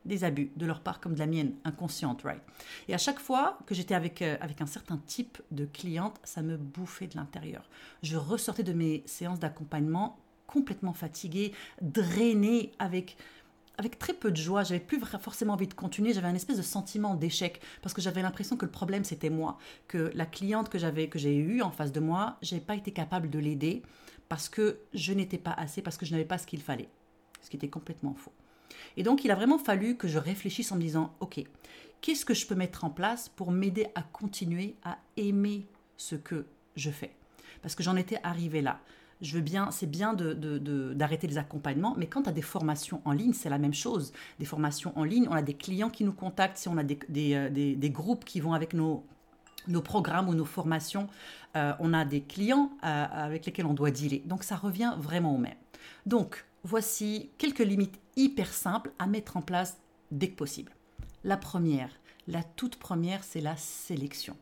des 0.05 0.23
abus 0.23 0.51
de 0.55 0.65
leur 0.65 0.81
part 0.81 0.99
comme 0.99 1.13
de 1.13 1.19
la 1.19 1.27
mienne, 1.27 1.53
inconsciente, 1.63 2.23
right? 2.23 2.41
Et 2.87 2.93
à 2.93 2.97
chaque 2.97 3.19
fois 3.19 3.59
que 3.65 3.75
j'étais 3.75 3.93
avec, 3.93 4.21
euh, 4.21 4.37
avec 4.41 4.61
un 4.61 4.65
certain 4.65 4.97
type 4.97 5.41
de 5.51 5.65
cliente, 5.65 6.19
ça 6.23 6.41
me 6.41 6.57
bouffait 6.57 7.07
de 7.07 7.15
l'intérieur. 7.15 7.69
Je 8.01 8.17
ressortais 8.17 8.63
de 8.63 8.73
mes 8.73 9.03
séances 9.05 9.39
d'accompagnement 9.39 10.17
complètement 10.47 10.93
fatiguée, 10.93 11.53
drainée, 11.81 12.71
avec, 12.77 13.15
avec 13.77 13.97
très 13.97 14.13
peu 14.13 14.31
de 14.31 14.37
joie. 14.37 14.63
J'avais 14.63 14.81
plus 14.81 14.99
forcément 15.19 15.53
envie 15.53 15.67
de 15.67 15.73
continuer. 15.73 16.13
J'avais 16.13 16.27
un 16.27 16.35
espèce 16.35 16.57
de 16.57 16.61
sentiment 16.61 17.15
d'échec 17.15 17.61
parce 17.81 17.93
que 17.93 18.01
j'avais 18.01 18.21
l'impression 18.21 18.57
que 18.57 18.65
le 18.65 18.71
problème 18.71 19.03
c'était 19.03 19.29
moi, 19.29 19.57
que 19.87 20.11
la 20.13 20.25
cliente 20.25 20.69
que 20.69 20.77
j'avais, 20.77 21.07
que 21.07 21.19
j'ai 21.19 21.35
eue 21.35 21.61
en 21.61 21.71
face 21.71 21.91
de 21.91 21.99
moi, 21.99 22.37
j'ai 22.41 22.59
pas 22.59 22.75
été 22.75 22.91
capable 22.91 23.29
de 23.29 23.39
l'aider 23.39 23.81
parce 24.27 24.49
que 24.49 24.79
je 24.93 25.13
n'étais 25.13 25.37
pas 25.37 25.51
assez, 25.53 25.81
parce 25.81 25.97
que 25.97 26.05
je 26.05 26.11
n'avais 26.11 26.25
pas 26.25 26.37
ce 26.37 26.47
qu'il 26.47 26.61
fallait, 26.61 26.89
ce 27.41 27.49
qui 27.49 27.57
était 27.57 27.69
complètement 27.69 28.13
faux. 28.13 28.33
Et 28.97 29.03
donc, 29.03 29.23
il 29.23 29.31
a 29.31 29.35
vraiment 29.35 29.57
fallu 29.57 29.97
que 29.97 30.07
je 30.07 30.17
réfléchisse 30.17 30.71
en 30.71 30.75
me 30.75 30.81
disant, 30.81 31.13
OK, 31.19 31.43
qu'est-ce 32.01 32.25
que 32.25 32.33
je 32.33 32.45
peux 32.45 32.55
mettre 32.55 32.83
en 32.83 32.89
place 32.89 33.29
pour 33.29 33.51
m'aider 33.51 33.87
à 33.95 34.01
continuer 34.01 34.75
à 34.83 34.97
aimer 35.17 35.65
ce 35.97 36.15
que 36.15 36.45
je 36.75 36.89
fais? 36.89 37.15
Parce 37.61 37.75
que 37.75 37.83
j'en 37.83 37.95
étais 37.95 38.19
arrivée 38.23 38.61
là. 38.61 38.79
Je 39.21 39.35
veux 39.35 39.41
bien, 39.41 39.69
c'est 39.69 39.89
bien 39.89 40.15
d'arrêter 40.15 41.27
les 41.27 41.37
accompagnements, 41.37 41.93
mais 41.95 42.07
quand 42.07 42.23
tu 42.23 42.29
as 42.29 42.33
des 42.33 42.41
formations 42.41 43.01
en 43.05 43.11
ligne, 43.11 43.33
c'est 43.33 43.49
la 43.49 43.59
même 43.59 43.73
chose. 43.73 44.13
Des 44.39 44.45
formations 44.45 44.97
en 44.97 45.03
ligne, 45.03 45.27
on 45.29 45.33
a 45.33 45.43
des 45.43 45.53
clients 45.53 45.91
qui 45.91 46.03
nous 46.03 46.13
contactent, 46.13 46.57
si 46.57 46.67
on 46.67 46.77
a 46.77 46.83
des, 46.83 46.97
euh, 47.35 47.89
groupes 47.89 48.25
qui 48.25 48.39
vont 48.39 48.53
avec 48.53 48.73
nos, 48.73 49.03
programmes 49.83 50.27
ou 50.27 50.33
nos 50.33 50.45
formations, 50.45 51.07
euh, 51.55 51.73
on 51.79 51.93
a 51.93 52.03
des 52.03 52.21
clients 52.21 52.71
euh, 52.83 53.05
avec 53.11 53.45
lesquels 53.45 53.67
on 53.67 53.75
doit 53.75 53.91
dealer. 53.91 54.23
Donc 54.25 54.43
ça 54.43 54.55
revient 54.55 54.95
vraiment 54.97 55.35
au 55.35 55.37
même. 55.37 55.53
Donc, 56.07 56.43
voici 56.63 57.31
quelques 57.37 57.59
limites 57.59 57.99
hyper 58.15 58.53
simples 58.53 58.91
à 58.99 59.07
mettre 59.07 59.37
en 59.37 59.41
place 59.41 59.77
dès 60.11 60.29
que 60.29 60.35
possible. 60.35 60.73
La 61.23 61.37
première, 61.37 61.89
la 62.27 62.43
toute 62.43 62.77
première, 62.77 63.23
c'est 63.23 63.41
la 63.41 63.57
sélection. 63.57 64.35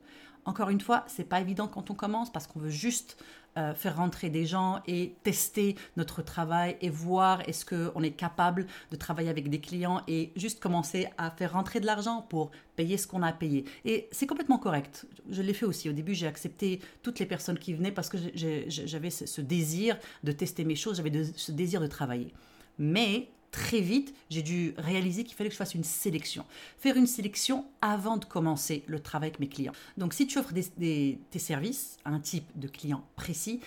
Encore 0.46 0.70
une 0.70 0.82
fois, 0.82 1.04
c'est 1.08 1.28
pas 1.28 1.42
évident 1.42 1.68
quand 1.68 1.92
on 1.92 1.96
commence 1.96 2.32
parce 2.32 2.48
qu'on 2.48 2.60
veut 2.60 2.70
juste 2.70 3.24
euh, 3.58 3.74
faire 3.74 3.98
rentrer 3.98 4.30
des 4.30 4.46
gens 4.46 4.82
et 4.88 5.16
tester 5.24 5.76
notre 5.98 6.22
travail 6.22 6.78
et 6.82 6.90
voir 6.90 7.42
est-ce 7.48 7.66
qu'on 7.66 8.04
est 8.04 8.12
capable 8.12 8.68
de 8.92 8.96
travailler 8.96 9.30
avec 9.30 9.50
des 9.50 9.60
clients 9.60 10.02
et 10.08 10.32
juste 10.36 10.60
commencer 10.60 11.08
à 11.18 11.32
faire 11.32 11.54
rentrer 11.54 11.80
de 11.80 11.86
l'argent 11.86 12.26
pour 12.30 12.52
payer 12.76 12.98
ce 12.98 13.08
qu'on 13.08 13.24
a 13.24 13.34
payé. 13.34 13.66
Et 13.86 14.08
c'est 14.12 14.28
complètement 14.28 14.60
correct. 14.60 15.06
Je 15.30 15.42
l'ai 15.42 15.54
fait 15.54 15.66
aussi. 15.66 15.90
Au 15.90 15.94
début, 15.94 16.14
j'ai 16.14 16.28
accepté 16.28 16.80
toutes 17.02 17.20
les 17.20 17.26
personnes 17.26 17.58
qui 17.58 17.74
venaient 17.74 17.92
parce 17.92 18.10
que 18.10 18.18
j'avais 18.36 19.10
ce 19.10 19.42
désir 19.42 19.98
de 20.24 20.32
tester 20.32 20.64
mes 20.64 20.76
choses, 20.76 20.98
j'avais 20.98 21.24
ce 21.24 21.52
désir 21.52 21.82
de 21.82 21.88
travailler. 21.88 22.34
Mais 22.78 23.30
très 23.52 23.82
vite, 23.82 24.14
j'ai 24.30 24.42
dû 24.42 24.74
réaliser 24.78 25.24
qu'il 25.24 25.36
fallait 25.36 25.50
que 25.50 25.54
je 25.54 25.58
fasse 25.58 25.76
une 25.76 25.84
sélection. 25.84 26.46
Faire 26.78 26.98
une 26.98 27.08
sélection 27.08 27.66
avant 27.82 28.18
de 28.18 28.26
commencer 28.26 28.84
le 28.88 29.00
travail 29.00 29.30
avec 29.30 29.40
mes 29.40 29.50
clients. 29.50 29.74
Donc 29.98 30.14
si 30.14 30.28
tu 30.28 30.38
offres 30.40 30.54
tes 30.54 31.40
services 31.40 31.98
à 32.06 32.12
un 32.12 32.20
type 32.20 32.48
de 32.56 32.68
client 32.68 33.04
précis, 33.16 33.60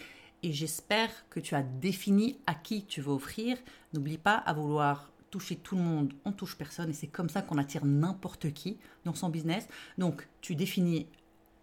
et 0.42 0.52
j'espère 0.52 1.10
que 1.30 1.40
tu 1.40 1.54
as 1.54 1.62
défini 1.62 2.38
à 2.46 2.54
qui 2.54 2.84
tu 2.84 3.00
veux 3.00 3.12
offrir, 3.12 3.56
n'oublie 3.92 4.18
pas 4.18 4.34
à 4.34 4.52
vouloir 4.52 5.12
toucher 5.30 5.56
tout 5.56 5.76
le 5.76 5.82
monde, 5.82 6.12
on 6.24 6.32
touche 6.32 6.56
personne 6.56 6.90
et 6.90 6.92
c'est 6.92 7.06
comme 7.06 7.28
ça 7.28 7.42
qu'on 7.42 7.58
attire 7.58 7.84
n'importe 7.84 8.52
qui 8.52 8.76
dans 9.04 9.14
son 9.14 9.30
business. 9.30 9.66
Donc 9.98 10.28
tu 10.40 10.54
définis 10.54 11.06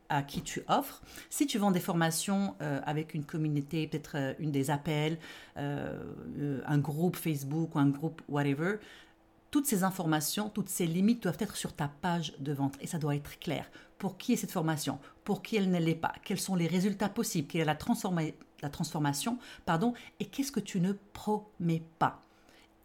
à 0.09 0.23
qui 0.23 0.41
tu 0.41 0.63
offres. 0.67 1.01
Si 1.29 1.47
tu 1.47 1.57
vends 1.57 1.71
des 1.71 1.79
formations 1.79 2.55
euh, 2.61 2.81
avec 2.85 3.13
une 3.13 3.23
communauté, 3.23 3.87
peut-être 3.87 4.13
euh, 4.15 4.33
une 4.39 4.51
des 4.51 4.71
appels, 4.71 5.17
euh, 5.57 6.61
un 6.65 6.77
groupe 6.79 7.15
Facebook 7.15 7.75
ou 7.75 7.79
un 7.79 7.89
groupe 7.89 8.21
whatever, 8.27 8.77
toutes 9.51 9.65
ces 9.65 9.83
informations, 9.83 10.49
toutes 10.49 10.69
ces 10.69 10.85
limites 10.85 11.23
doivent 11.23 11.37
être 11.39 11.55
sur 11.55 11.73
ta 11.73 11.87
page 11.87 12.35
de 12.39 12.53
vente 12.53 12.75
et 12.81 12.87
ça 12.87 12.99
doit 12.99 13.15
être 13.15 13.39
clair. 13.39 13.69
Pour 13.97 14.17
qui 14.17 14.33
est 14.33 14.35
cette 14.35 14.51
formation? 14.51 14.99
Pour 15.23 15.41
qui 15.41 15.55
elle 15.57 15.71
ne 15.71 15.79
l'est 15.79 15.95
pas? 15.95 16.13
Quels 16.23 16.39
sont 16.39 16.55
les 16.55 16.67
résultats 16.67 17.09
possibles? 17.09 17.47
Quelle 17.47 17.61
est 17.61 17.65
la, 17.65 17.77
la 18.61 18.69
transformation 18.69 19.39
Pardon? 19.65 19.93
Et 20.19 20.25
qu'est-ce 20.25 20.51
que 20.51 20.59
tu 20.59 20.79
ne 20.79 20.93
promets 21.13 21.83
pas? 21.97 22.28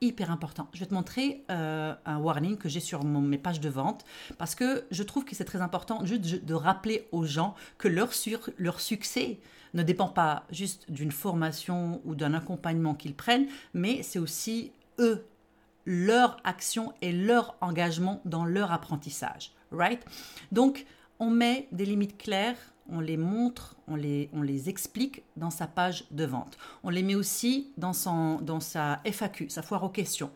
Hyper 0.00 0.30
important. 0.30 0.68
Je 0.72 0.80
vais 0.80 0.86
te 0.86 0.94
montrer 0.94 1.44
euh, 1.50 1.94
un 2.04 2.18
warning 2.18 2.56
que 2.56 2.68
j'ai 2.68 2.80
sur 2.80 3.04
mes 3.04 3.38
pages 3.38 3.60
de 3.60 3.68
vente 3.68 4.04
parce 4.38 4.54
que 4.54 4.84
je 4.90 5.02
trouve 5.02 5.24
que 5.24 5.34
c'est 5.34 5.44
très 5.44 5.60
important 5.60 6.04
juste 6.04 6.44
de 6.44 6.54
rappeler 6.54 7.08
aux 7.12 7.24
gens 7.24 7.54
que 7.78 7.88
leur, 7.88 8.10
leur 8.58 8.80
succès 8.80 9.38
ne 9.72 9.82
dépend 9.82 10.08
pas 10.08 10.44
juste 10.50 10.90
d'une 10.90 11.12
formation 11.12 12.00
ou 12.04 12.14
d'un 12.14 12.34
accompagnement 12.34 12.94
qu'ils 12.94 13.14
prennent, 13.14 13.48
mais 13.72 14.02
c'est 14.02 14.18
aussi 14.18 14.72
eux, 14.98 15.24
leur 15.84 16.36
action 16.44 16.94
et 17.02 17.12
leur 17.12 17.56
engagement 17.60 18.20
dans 18.24 18.44
leur 18.44 18.72
apprentissage. 18.72 19.52
Right? 19.70 20.04
Donc, 20.52 20.86
on 21.18 21.30
met 21.30 21.68
des 21.72 21.84
limites 21.84 22.16
claires 22.16 22.73
on 22.90 23.00
les 23.00 23.16
montre, 23.16 23.76
on 23.88 23.96
les, 23.96 24.28
on 24.32 24.42
les 24.42 24.68
explique 24.68 25.22
dans 25.36 25.50
sa 25.50 25.66
page 25.66 26.04
de 26.10 26.24
vente. 26.24 26.58
On 26.82 26.90
les 26.90 27.02
met 27.02 27.14
aussi 27.14 27.72
dans, 27.76 27.92
son, 27.92 28.36
dans 28.40 28.60
sa 28.60 29.00
FAQ, 29.04 29.48
sa 29.48 29.62
foire 29.62 29.82
aux 29.84 29.88
questions. 29.88 30.30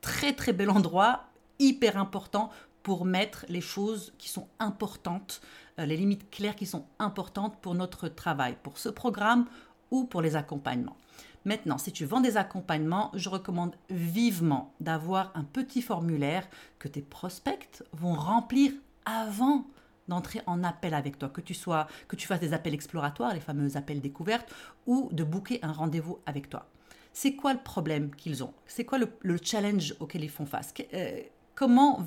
Très 0.00 0.32
très 0.32 0.52
bel 0.52 0.70
endroit, 0.70 1.24
hyper 1.58 1.96
important 1.96 2.50
pour 2.82 3.04
mettre 3.04 3.46
les 3.48 3.60
choses 3.60 4.12
qui 4.18 4.28
sont 4.28 4.48
importantes, 4.58 5.40
euh, 5.78 5.86
les 5.86 5.96
limites 5.96 6.28
claires 6.30 6.56
qui 6.56 6.66
sont 6.66 6.84
importantes 6.98 7.56
pour 7.60 7.74
notre 7.74 8.08
travail, 8.08 8.56
pour 8.62 8.78
ce 8.78 8.88
programme 8.88 9.46
ou 9.90 10.04
pour 10.04 10.22
les 10.22 10.34
accompagnements. 10.34 10.96
Maintenant, 11.44 11.78
si 11.78 11.92
tu 11.92 12.04
vends 12.04 12.20
des 12.20 12.36
accompagnements, 12.36 13.10
je 13.14 13.28
recommande 13.28 13.74
vivement 13.90 14.72
d'avoir 14.80 15.32
un 15.34 15.44
petit 15.44 15.82
formulaire 15.82 16.48
que 16.78 16.88
tes 16.88 17.02
prospects 17.02 17.82
vont 17.92 18.14
remplir 18.14 18.72
avant 19.04 19.66
d'entrer 20.12 20.40
en 20.46 20.62
appel 20.62 20.94
avec 20.94 21.18
toi, 21.18 21.28
que 21.28 21.40
tu 21.40 21.54
sois, 21.54 21.86
que 22.08 22.16
tu 22.16 22.26
fasses 22.26 22.40
des 22.40 22.52
appels 22.52 22.74
exploratoires, 22.74 23.34
les 23.34 23.40
fameux 23.40 23.76
appels 23.76 24.00
découvertes, 24.00 24.52
ou 24.86 25.08
de 25.12 25.24
booker 25.24 25.58
un 25.62 25.72
rendez-vous 25.72 26.18
avec 26.26 26.48
toi. 26.48 26.66
C'est 27.12 27.34
quoi 27.34 27.52
le 27.52 27.60
problème 27.60 28.14
qu'ils 28.14 28.42
ont? 28.42 28.54
C'est 28.66 28.84
quoi 28.84 28.98
le, 28.98 29.36
challenge 29.42 29.94
auquel 30.00 30.24
ils 30.24 30.30
font 30.30 30.46
face? 30.46 30.72
Euh, 30.94 31.20
Comment, 31.54 32.02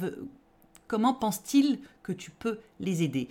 comment 0.88 1.14
pensent-ils 1.14 1.80
que 2.04 2.12
tu 2.12 2.32
peux 2.32 2.60
les 2.80 3.04
aider? 3.04 3.30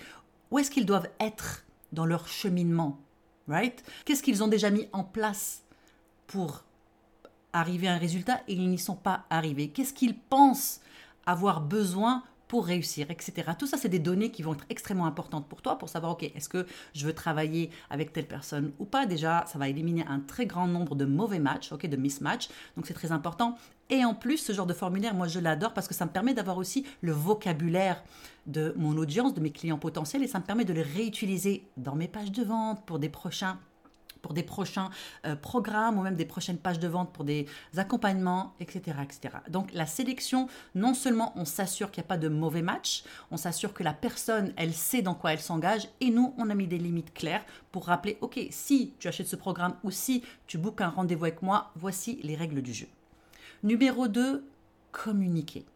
Où 0.51 0.59
est-ce 0.59 0.71
qu'ils 0.71 0.87
doivent 0.87 1.09
être 1.21 1.65
dans 1.93 2.07
leur 2.07 2.29
cheminement? 2.29 3.01
Right? 3.49 3.83
Qu'est-ce 4.05 4.23
qu'ils 4.23 4.43
ont 4.43 4.49
déjà 4.49 4.71
mis 4.71 4.89
en 4.93 5.05
place 5.05 5.65
pour 6.27 6.65
arriver 7.53 7.89
à 7.89 7.95
un 7.95 7.99
résultat 7.99 8.41
et 8.49 8.55
ils 8.55 8.71
n'y 8.71 8.79
sont 8.79 8.97
pas 8.97 9.27
arrivés? 9.29 9.69
Qu'est-ce 9.69 9.93
qu'ils 9.93 10.19
pensent 10.19 10.81
avoir 11.27 11.61
besoin 11.61 12.23
réussir, 12.61 13.11
etc. 13.11 13.53
Tout 13.59 13.67
ça, 13.67 13.77
c'est 13.77 13.89
des 13.89 13.99
données 13.99 14.31
qui 14.31 14.43
vont 14.43 14.55
être 14.55 14.65
extrêmement 14.69 15.07
importantes 15.07 15.49
pour 15.49 15.63
toi 15.63 15.79
pour 15.79 15.89
savoir, 15.89 16.13
OK, 16.13 16.23
est-ce 16.23 16.49
que 16.49 16.67
je 16.95 17.07
veux 17.07 17.13
travailler 17.13 17.71
avec 17.91 18.13
telle 18.13 18.27
personne 18.27 18.73
ou 18.79 18.85
pas? 18.85 19.07
Déjà, 19.07 19.45
ça 19.47 19.59
va 19.59 19.69
éliminer 19.69 20.05
un 20.07 20.21
très 20.21 20.47
grand 20.47 20.67
nombre 20.67 20.95
de 20.95 21.05
mauvais 21.05 21.39
matchs, 21.39 21.73
OK, 21.73 21.87
de 21.87 21.97
mismatch. 21.97 22.49
Donc, 22.77 22.87
c'est 22.87 22.95
très 22.95 23.13
important. 23.13 23.57
Et 23.91 24.05
en 24.05 24.15
plus, 24.15 24.39
ce 24.39 24.53
genre 24.53 24.67
de 24.67 24.73
formulaire, 24.73 25.15
moi, 25.15 25.29
je 25.29 25.41
l'adore 25.41 25.75
parce 25.75 25.89
que 25.89 25.95
ça 25.95 26.07
me 26.07 26.11
permet 26.11 26.35
d'avoir 26.35 26.57
aussi 26.57 26.87
le 27.03 27.13
vocabulaire 27.13 28.03
de 28.47 28.75
mon 28.77 28.97
audience, 28.97 29.35
de 29.35 29.41
mes 29.41 29.51
clients 29.51 29.79
potentiels, 29.79 30.23
et 30.23 30.29
ça 30.29 30.39
me 30.39 30.45
permet 30.45 30.65
de 30.65 30.73
les 30.73 30.83
réutiliser 30.83 31.67
dans 31.77 31.95
mes 31.95 32.09
pages 32.09 32.33
de 32.33 32.43
vente 32.43 32.85
pour 32.87 32.99
des 32.99 33.09
prochains 33.09 33.59
pour 34.25 34.33
des 34.33 34.43
prochains 34.43 34.89
euh, 35.27 35.37
programmes 35.37 35.99
ou 35.99 36.03
même 36.03 36.15
des 36.17 36.25
prochaines 36.25 36.57
pages 36.57 36.79
de 36.79 36.89
vente 36.89 37.13
pour 37.13 37.25
des 37.25 37.45
accompagnements, 37.77 38.55
etc., 38.59 38.97
etc. 39.03 39.37
Donc 39.51 39.71
la 39.75 39.85
sélection, 39.85 40.49
non 40.75 40.95
seulement 40.95 41.35
on 41.37 41.45
s'assure 41.45 41.91
qu'il 41.91 42.01
n'y 42.01 42.07
a 42.07 42.09
pas 42.09 42.17
de 42.17 42.29
mauvais 42.29 42.63
match, 42.63 43.05
on 43.31 43.37
s'assure 43.37 43.75
que 43.75 43.83
la 43.83 43.93
personne, 43.93 44.55
elle 44.57 44.73
sait 44.73 45.03
dans 45.03 45.15
quoi 45.15 45.35
elle 45.35 45.41
s'engage 45.41 45.91
et 46.01 46.09
nous, 46.09 46.33
on 46.39 46.49
a 46.49 46.55
mis 46.55 46.67
des 46.67 46.79
limites 46.79 47.13
claires 47.13 47.45
pour 47.71 47.85
rappeler, 47.85 48.17
ok, 48.23 48.41
si 48.49 48.95
tu 48.99 49.09
achètes 49.09 49.29
ce 49.29 49.37
programme 49.37 49.77
ou 49.85 49.91
si 49.91 50.25
tu 50.47 50.57
bookes 50.57 50.81
un 50.81 50.89
rendez-vous 50.89 51.27
avec 51.27 51.43
moi, 51.43 51.71
voici 51.77 52.19
les 52.23 52.35
règles 52.35 52.63
du 52.63 52.73
jeu. 52.73 52.89
Numéro 53.63 54.09
2, 54.09 54.43
communiquer. 54.91 55.67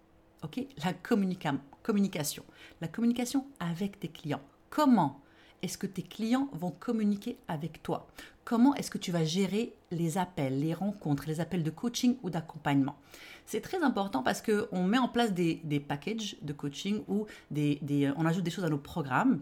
Ok, 0.43 0.64
la 0.83 0.95
communication. 0.95 2.45
La 2.81 2.88
communication 2.88 3.45
avec 3.61 4.00
tes 4.00 4.09
clients. 4.09 4.40
Comment? 4.71 5.21
Est-ce 5.62 5.79
que 5.79 5.87
tes 5.87 6.03
clients 6.03 6.49
vont 6.53 6.71
communiquer 6.71 7.38
avec 7.49 7.83
toi? 7.83 8.07
Comment 8.45 8.75
est-ce 8.77 8.91
que 8.91 8.99
tu 8.99 9.12
vas 9.12 9.25
gérer 9.25 9.75
les 9.91 10.17
appels, 10.17 10.59
les 10.59 10.73
rencontres, 10.73 11.25
les 11.27 11.41
appels 11.41 11.62
de 11.62 11.71
coaching 11.71 12.17
ou 12.23 12.31
d'accompagnement? 12.31 12.97
C'est 13.45 13.61
très 13.61 13.83
important 13.83 14.23
parce 14.23 14.43
qu'on 14.43 14.85
met 14.85 14.99
en 14.99 15.09
place 15.09 15.33
des, 15.33 15.85
packages 15.87 16.37
de 16.43 16.53
coaching 16.53 17.03
ou 17.09 17.27
des, 17.50 18.12
on 18.17 18.27
ajoute 18.27 18.45
des 18.45 18.50
choses 18.50 18.65
à 18.65 18.71
nos 18.71 18.79
programmes. 18.79 19.41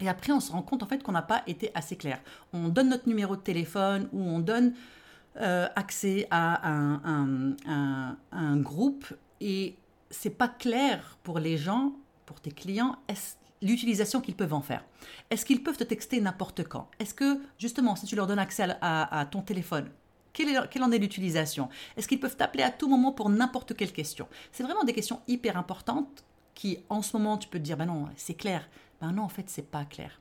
Et 0.00 0.08
après, 0.08 0.32
on 0.32 0.40
se 0.40 0.50
rend 0.50 0.62
compte 0.62 0.82
en 0.82 0.86
fait 0.86 1.02
qu'on 1.02 1.12
n'a 1.12 1.22
pas 1.22 1.42
été 1.46 1.70
assez 1.74 1.96
clair. 1.96 2.20
On 2.52 2.68
donne 2.68 2.88
notre 2.88 3.08
numéro 3.08 3.36
de 3.36 3.40
téléphone 3.42 4.08
ou 4.12 4.20
on 4.20 4.38
donne 4.38 4.74
euh, 5.36 5.68
accès 5.76 6.26
à 6.30 6.68
un, 6.68 7.56
un, 8.32 8.56
groupe 8.56 9.06
et 9.40 9.76
c'est 10.10 10.30
pas 10.36 10.48
clair 10.48 11.18
pour 11.22 11.38
les 11.38 11.56
gens, 11.56 11.92
pour 12.26 12.40
tes 12.40 12.50
clients. 12.50 12.96
L'utilisation 13.62 14.20
qu'ils 14.20 14.36
peuvent 14.36 14.54
en 14.54 14.62
faire. 14.62 14.84
Est-ce 15.30 15.44
qu'ils 15.44 15.62
peuvent 15.62 15.76
te 15.76 15.84
texter 15.84 16.20
n'importe 16.20 16.64
quand? 16.64 16.90
Est-ce 16.98 17.14
que, 17.14 17.40
justement, 17.58 17.96
si 17.96 18.06
tu 18.06 18.16
leur 18.16 18.26
donnes 18.26 18.38
accès 18.38 18.68
à, 18.80 19.26
ton 19.30 19.42
téléphone, 19.42 19.90
quelle, 20.32 20.82
en 20.82 20.92
est 20.92 20.98
l'utilisation? 20.98 21.68
Est-ce 21.96 22.08
qu'ils 22.08 22.20
peuvent 22.20 22.36
t'appeler 22.36 22.62
à 22.62 22.70
tout 22.70 22.88
moment 22.88 23.12
pour 23.12 23.28
n'importe 23.28 23.74
quelle 23.74 23.92
question? 23.92 24.28
C'est 24.52 24.62
vraiment 24.62 24.84
des 24.84 24.92
questions 24.92 25.20
hyper 25.28 25.56
importantes 25.56 26.24
qui, 26.54 26.78
en 26.88 27.02
ce 27.02 27.16
moment, 27.16 27.38
tu 27.38 27.48
peux 27.48 27.58
te 27.58 27.64
dire, 27.64 27.76
ben 27.76 27.86
non, 27.86 28.08
c'est 28.16 28.34
clair. 28.34 28.68
Ben 29.00 29.12
non, 29.12 29.22
en 29.22 29.28
fait, 29.28 29.48
c'est 29.48 29.70
pas 29.70 29.84
clair. 29.84 30.20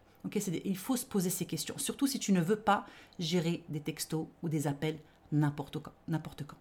il 0.65 0.77
faut 0.77 0.97
se 0.97 1.05
poser 1.05 1.29
ces 1.29 1.45
questions, 1.45 1.77
surtout 1.77 2.07
si 2.07 2.19
tu 2.19 2.31
ne 2.31 2.41
veux 2.41 2.59
pas 2.59 2.85
gérer 3.19 3.63
des 3.69 3.81
textos 3.81 4.27
ou 4.41 4.49
des 4.49 4.67
appels 4.67 4.99
n'importe 5.31 5.79
quand. 5.79 5.93
N'importe 6.07 6.45
quand. 6.45 6.57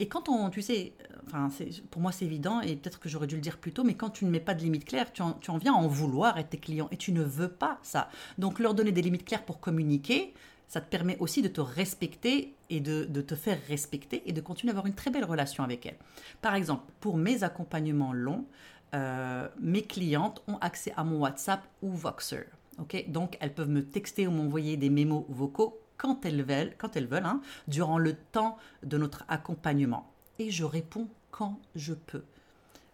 Et 0.00 0.08
quand 0.08 0.28
on, 0.28 0.50
tu 0.50 0.60
sais, 0.60 0.92
enfin, 1.26 1.48
pour 1.90 2.02
moi 2.02 2.10
c'est 2.10 2.24
évident 2.24 2.60
et 2.60 2.74
peut-être 2.76 2.98
que 2.98 3.08
j'aurais 3.08 3.28
dû 3.28 3.36
le 3.36 3.40
dire 3.40 3.58
plus 3.58 3.72
tôt, 3.72 3.84
mais 3.84 3.94
quand 3.94 4.10
tu 4.10 4.24
ne 4.24 4.30
mets 4.30 4.40
pas 4.40 4.54
de 4.54 4.60
limites 4.60 4.84
claires, 4.84 5.12
tu 5.12 5.22
en, 5.22 5.58
viens 5.58 5.74
à 5.74 5.76
en 5.76 5.86
vouloir 5.86 6.36
à 6.36 6.42
tes 6.42 6.58
clients 6.58 6.88
et 6.90 6.96
tu 6.96 7.12
ne 7.12 7.22
veux 7.22 7.48
pas 7.48 7.78
ça. 7.82 8.08
Donc 8.38 8.58
leur 8.58 8.74
donner 8.74 8.90
des 8.90 9.02
limites 9.02 9.24
claires 9.24 9.44
pour 9.44 9.60
communiquer, 9.60 10.34
ça 10.66 10.80
te 10.80 10.88
permet 10.90 11.16
aussi 11.18 11.42
de 11.42 11.48
te 11.48 11.60
respecter 11.60 12.54
et 12.70 12.80
de, 12.80 13.04
te 13.04 13.36
faire 13.36 13.58
respecter 13.68 14.22
et 14.26 14.32
de 14.32 14.40
continuer 14.40 14.70
à 14.70 14.72
avoir 14.72 14.86
une 14.86 14.94
très 14.94 15.10
belle 15.10 15.24
relation 15.24 15.62
avec 15.62 15.86
elles. 15.86 15.98
Par 16.42 16.56
exemple, 16.56 16.90
pour 16.98 17.16
mes 17.16 17.44
accompagnements 17.44 18.12
longs, 18.12 18.46
euh, 18.94 19.48
mes 19.60 19.82
clientes 19.82 20.42
ont 20.48 20.56
accès 20.58 20.92
à 20.96 21.04
mon 21.04 21.20
WhatsApp 21.20 21.62
ou 21.82 21.90
Voxer. 21.92 22.46
ok? 22.78 23.04
Donc 23.08 23.36
elles 23.40 23.54
peuvent 23.54 23.68
me 23.68 23.84
texter 23.84 24.26
ou 24.26 24.32
m'envoyer 24.32 24.76
des 24.76 24.90
mémos 24.90 25.24
vocaux 25.28 25.83
quand 25.96 26.24
elles 26.24 26.42
veulent, 26.42 26.74
quand 26.78 26.96
elles 26.96 27.06
veulent 27.06 27.26
hein, 27.26 27.40
durant 27.68 27.98
le 27.98 28.14
temps 28.14 28.56
de 28.82 28.98
notre 28.98 29.24
accompagnement. 29.28 30.10
Et 30.38 30.50
je 30.50 30.64
réponds 30.64 31.08
quand 31.30 31.60
je 31.74 31.94
peux. 31.94 32.24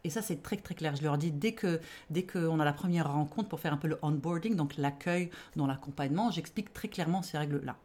Et 0.04 0.10
ça, 0.10 0.22
c'est 0.22 0.42
très 0.42 0.56
très 0.56 0.74
clair. 0.74 0.96
Je 0.96 1.02
leur 1.02 1.18
dis 1.18 1.30
dès 1.30 1.52
que 1.52 1.80
dès 2.08 2.24
qu'on 2.24 2.58
a 2.60 2.64
la 2.64 2.72
première 2.72 3.12
rencontre 3.12 3.48
pour 3.48 3.60
faire 3.60 3.72
un 3.72 3.76
peu 3.76 3.88
le 3.88 3.98
onboarding, 4.02 4.56
donc 4.56 4.76
l'accueil 4.76 5.30
dans 5.56 5.66
l'accompagnement, 5.66 6.30
j'explique 6.30 6.72
très 6.72 6.88
clairement 6.88 7.22
ces 7.22 7.38
règles-là. 7.38 7.76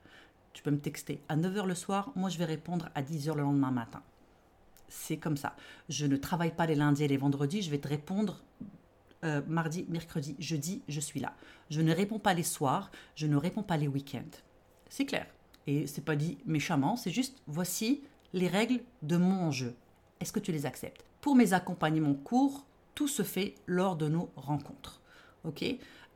Tu 0.54 0.64
peux 0.64 0.72
me 0.72 0.80
texter 0.80 1.22
à 1.28 1.36
9h 1.36 1.66
le 1.66 1.76
soir, 1.76 2.12
moi 2.16 2.30
je 2.30 2.38
vais 2.38 2.46
répondre 2.46 2.90
à 2.96 3.02
10h 3.02 3.36
le 3.36 3.42
lendemain 3.42 3.72
matin. 3.72 4.02
C'est 4.88 5.18
comme 5.18 5.36
ça. 5.36 5.56
Je 5.90 6.06
ne 6.06 6.16
travaille 6.16 6.56
pas 6.56 6.66
les 6.66 6.76
lundis 6.76 7.04
et 7.04 7.08
les 7.10 7.18
vendredis, 7.18 7.62
je 7.62 7.70
vais 7.70 7.80
te 7.80 7.88
répondre 7.88 8.42
euh, 9.26 9.42
mardi, 9.48 9.86
mercredi, 9.90 10.36
jeudi, 10.40 10.84
je 10.88 11.00
suis 11.00 11.20
là. 11.20 11.34
Je 11.70 11.82
ne 11.82 11.94
réponds 11.94 12.20
pas 12.20 12.34
les 12.34 12.44
soirs, 12.44 12.92
je 13.16 13.28
ne 13.28 13.36
réponds 13.36 13.64
pas 13.64 13.76
les 13.76 13.88
week-ends. 13.88 14.38
C'est 14.96 15.06
clair. 15.06 15.28
Et 15.68 15.88
c'est 15.88 16.06
pas 16.06 16.16
dit 16.16 16.38
méchamment, 16.46 16.96
c'est 16.96 17.12
juste 17.12 17.42
voici 17.48 18.02
les 18.32 18.48
règles 18.48 18.80
de 19.02 19.18
mon 19.18 19.52
jeu. 19.52 19.76
Est-ce 20.22 20.32
que 20.32 20.40
tu 20.40 20.54
les 20.54 20.66
acceptes? 20.66 21.04
Pour 21.20 21.36
mes 21.36 21.52
accompagnements 21.52 22.14
courts, 22.14 22.66
tout 22.94 23.10
se 23.10 23.22
fait 23.22 23.56
lors 23.68 23.98
de 23.98 24.08
nos 24.08 24.30
rencontres. 24.38 25.02
Ok? 25.44 25.66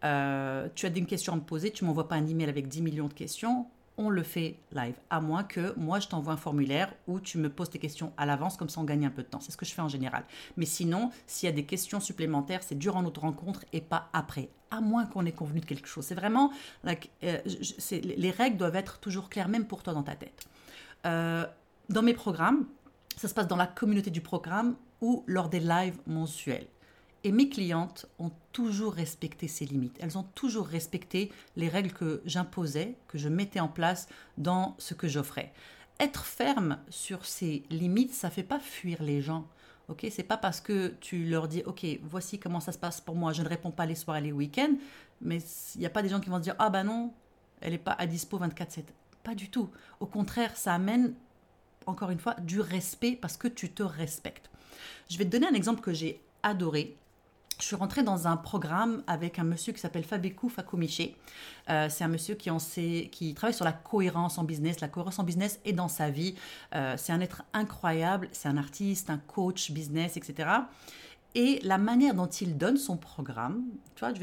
Euh, 0.05 0.69
Tu 0.75 0.86
as 0.86 0.98
une 0.98 1.07
question 1.07 1.33
à 1.33 1.36
me 1.36 1.41
poser, 1.41 1.71
tu 1.71 1.83
m'envoies 1.83 2.07
pas 2.07 2.15
un 2.15 2.25
email 2.25 2.48
avec 2.48 2.69
10 2.69 2.81
millions 2.81 3.09
de 3.09 3.13
questions 3.13 3.65
on 3.99 4.09
le 4.09 4.23
fait 4.23 4.57
live. 4.71 4.95
À 5.09 5.19
moins 5.19 5.43
que 5.43 5.77
moi, 5.77 5.99
je 5.99 6.07
t'envoie 6.07 6.33
un 6.33 6.37
formulaire 6.37 6.91
où 7.05 7.19
tu 7.19 7.37
me 7.37 7.49
poses 7.49 7.69
tes 7.69 7.79
questions 7.79 8.13
à 8.15 8.25
l'avance, 8.25 8.55
comme 8.55 8.69
ça 8.69 8.79
on 8.79 8.85
gagne 8.85 9.05
un 9.05 9.09
peu 9.09 9.21
de 9.23 9.27
temps. 9.27 9.41
C'est 9.41 9.51
ce 9.51 9.57
que 9.57 9.65
je 9.65 9.73
fais 9.73 9.81
en 9.81 9.89
général. 9.89 10.23
Mais 10.55 10.65
sinon, 10.65 11.11
s'il 11.27 11.47
y 11.47 11.51
a 11.51 11.55
des 11.55 11.65
questions 11.65 11.99
supplémentaires, 11.99 12.63
c'est 12.63 12.77
durant 12.77 13.03
notre 13.03 13.21
rencontre 13.21 13.65
et 13.73 13.81
pas 13.81 14.09
après. 14.13 14.49
À 14.71 14.79
moins 14.79 15.05
qu'on 15.05 15.25
ait 15.25 15.33
convenu 15.33 15.59
de 15.59 15.65
quelque 15.65 15.87
chose. 15.87 16.05
C'est 16.05 16.15
vraiment. 16.15 16.51
Euh, 16.87 17.37
les 17.91 18.31
règles 18.31 18.55
doivent 18.55 18.77
être 18.77 18.99
toujours 18.99 19.29
claires, 19.29 19.49
même 19.49 19.65
pour 19.65 19.83
toi 19.83 19.93
dans 19.93 20.03
ta 20.03 20.15
tête. 20.15 20.47
Euh, 21.05 21.45
dans 21.89 22.01
mes 22.01 22.13
programmes, 22.13 22.67
ça 23.17 23.27
se 23.27 23.33
passe 23.33 23.47
dans 23.47 23.57
la 23.57 23.67
communauté 23.67 24.11
du 24.11 24.21
programme 24.21 24.75
ou 25.01 25.25
lors 25.27 25.49
des 25.49 25.59
lives 25.59 25.97
mensuels. 26.07 26.67
Et 27.23 27.31
mes 27.31 27.49
clientes 27.49 28.05
ont 28.17 28.31
toujours 28.53 28.93
respecté 28.93 29.47
ces 29.47 29.65
limites. 29.65 29.97
Elles 29.99 30.17
ont 30.17 30.23
toujours 30.23 30.67
respecté 30.67 31.31
les 31.57 31.67
règles 31.67 31.91
que 31.91 32.21
j'imposais, 32.25 32.95
que 33.07 33.17
je 33.17 33.27
mettais 33.27 33.59
en 33.59 33.67
place 33.67 34.07
dans 34.38 34.75
ce 34.77 34.93
que 34.93 35.07
j'offrais. 35.07 35.51
Être 35.99 36.23
ferme 36.23 36.79
sur 36.89 37.25
ces 37.25 37.63
limites, 37.69 38.13
ça 38.13 38.29
fait 38.29 38.43
pas 38.43 38.59
fuir 38.59 39.03
les 39.03 39.21
gens. 39.21 39.47
Ok, 39.89 40.07
c'est 40.11 40.23
pas 40.23 40.38
parce 40.38 40.61
que 40.61 40.95
tu 41.01 41.25
leur 41.25 41.47
dis 41.47 41.63
ok, 41.65 41.85
voici 42.03 42.39
comment 42.39 42.59
ça 42.59 42.71
se 42.71 42.77
passe 42.77 43.01
pour 43.01 43.15
moi. 43.15 43.33
Je 43.33 43.41
ne 43.41 43.49
réponds 43.49 43.71
pas 43.71 43.85
les 43.85 43.95
soirs 43.95 44.17
et 44.17 44.21
les 44.21 44.31
week-ends, 44.31 44.75
mais 45.19 45.39
il 45.75 45.79
n'y 45.79 45.85
a 45.85 45.89
pas 45.89 46.03
des 46.03 46.09
gens 46.09 46.21
qui 46.21 46.29
vont 46.29 46.38
se 46.38 46.43
dire 46.43 46.55
ah 46.59 46.69
ben 46.69 46.85
non, 46.85 47.11
elle 47.59 47.71
n'est 47.71 47.79
pas 47.79 47.93
à 47.93 48.05
dispo 48.05 48.39
24/7. 48.39 48.83
Pas 49.23 49.35
du 49.35 49.49
tout. 49.49 49.69
Au 49.99 50.05
contraire, 50.05 50.55
ça 50.55 50.73
amène 50.73 51.15
encore 51.85 52.11
une 52.11 52.19
fois 52.19 52.35
du 52.35 52.61
respect 52.61 53.17
parce 53.19 53.35
que 53.35 53.47
tu 53.47 53.71
te 53.71 53.83
respectes. 53.83 54.49
Je 55.09 55.17
vais 55.17 55.25
te 55.25 55.31
donner 55.31 55.47
un 55.47 55.53
exemple 55.53 55.81
que 55.81 55.91
j'ai 55.91 56.21
adoré 56.43 56.95
je 57.59 57.65
suis 57.65 57.75
rentrée 57.75 58.03
dans 58.03 58.27
un 58.27 58.37
programme 58.37 59.03
avec 59.05 59.37
un 59.37 59.43
monsieur 59.43 59.73
qui 59.73 59.79
s'appelle 59.79 60.03
Fabeku 60.03 60.49
Fakomiché. 60.49 61.17
Euh, 61.69 61.87
c'est 61.89 62.03
un 62.03 62.07
monsieur 62.07 62.35
qui, 62.35 63.33
travaille 63.33 63.53
sur 63.53 63.65
la 63.65 63.73
cohérence 63.73 64.37
en 64.37 64.45
business, 64.45 64.79
la 64.79 64.87
cohérence 64.87 65.19
en 65.19 65.23
business 65.23 65.59
et 65.65 65.73
dans 65.73 65.89
sa 65.89 66.09
vie. 66.09 66.35
Euh, 66.73 66.95
c'est 66.97 67.11
un 67.11 67.19
être 67.19 67.43
incroyable, 67.53 68.29
c'est 68.31 68.47
un 68.47 68.57
artiste, 68.57 69.09
un 69.09 69.17
coach 69.17 69.71
business, 69.71 70.15
etc. 70.15 70.49
Et 71.35 71.59
la 71.63 71.77
manière 71.77 72.13
dont 72.13 72.27
il 72.27 72.57
donne 72.57 72.77
son 72.77 72.97
programme, 72.97 73.63
tu 73.95 74.05
vois, 74.05 74.13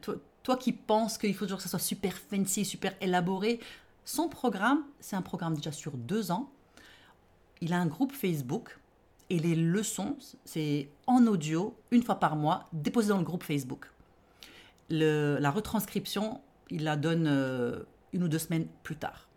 toi, 0.00 0.14
toi 0.42 0.56
qui 0.56 0.72
penses 0.72 1.18
qu'il 1.18 1.34
faut 1.34 1.44
toujours 1.44 1.58
que 1.58 1.64
ça 1.64 1.68
soit 1.68 1.78
super 1.78 2.14
fancy, 2.14 2.64
super 2.64 2.94
élaboré, 3.00 3.60
son 4.04 4.28
programme, 4.28 4.82
c'est 4.98 5.16
un 5.16 5.22
programme 5.22 5.54
déjà 5.54 5.72
sur 5.72 5.92
deux 5.92 6.30
ans. 6.30 6.50
Il 7.60 7.74
a 7.74 7.78
un 7.78 7.86
groupe 7.86 8.12
Facebook 8.12 8.78
et 9.30 9.38
les 9.38 9.54
leçons, 9.54 10.16
c'est 10.44 10.88
en 11.06 11.26
audio, 11.26 11.76
une 11.90 12.02
fois 12.02 12.18
par 12.18 12.36
mois, 12.36 12.68
déposé 12.72 13.08
dans 13.08 13.18
le 13.18 13.24
groupe 13.24 13.42
Facebook. 13.42 13.90
la 14.90 15.50
retranscription, 15.50 16.40
il 16.70 16.84
la 16.84 16.96
donne 16.96 17.26
euh, 17.26 17.82
une 18.12 18.24
ou 18.24 18.28
deux 18.28 18.38
semaines 18.38 18.66
plus 18.82 18.96
tard. 18.96 19.28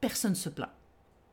Personne 0.00 0.32
ne 0.32 0.36
se 0.36 0.48
plaint. 0.48 0.70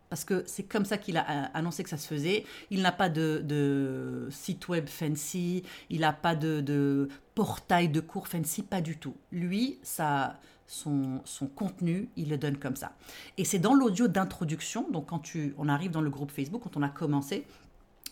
Parce 0.09 0.23
que 0.23 0.43
c'est 0.45 0.63
comme 0.63 0.85
ça 0.85 0.97
qu'il 0.97 1.17
a 1.17 1.21
annoncé 1.53 1.83
que 1.83 1.89
ça 1.89 1.97
se 1.97 2.07
faisait. 2.07 2.45
Il 2.69 2.81
n'a 2.81 2.93
pas 2.93 3.09
de, 3.09 4.27
site 4.31 4.69
web 4.69 4.87
fancy, 4.87 5.63
il 5.89 6.01
n'a 6.01 6.13
pas 6.13 6.35
de, 6.35 7.09
portail 7.35 7.89
de 7.89 7.99
cours 7.99 8.27
fancy, 8.27 8.63
pas 8.63 8.81
du 8.81 8.97
tout. 8.97 9.15
Lui, 9.31 9.79
ça, 9.83 10.39
son, 10.67 11.21
contenu, 11.55 12.09
il 12.17 12.29
le 12.29 12.37
donne 12.37 12.57
comme 12.57 12.75
ça. 12.75 12.93
Et 13.37 13.45
c'est 13.45 13.59
dans 13.59 13.73
l'audio 13.73 14.07
d'introduction, 14.07 14.89
donc 14.91 15.07
quand 15.07 15.19
tu, 15.19 15.55
on 15.57 15.69
arrive 15.69 15.91
dans 15.91 16.01
le 16.01 16.09
groupe 16.09 16.31
Facebook, 16.31 16.61
quand 16.63 16.77
on 16.77 16.83
a 16.83 16.89
commencé 16.89 17.45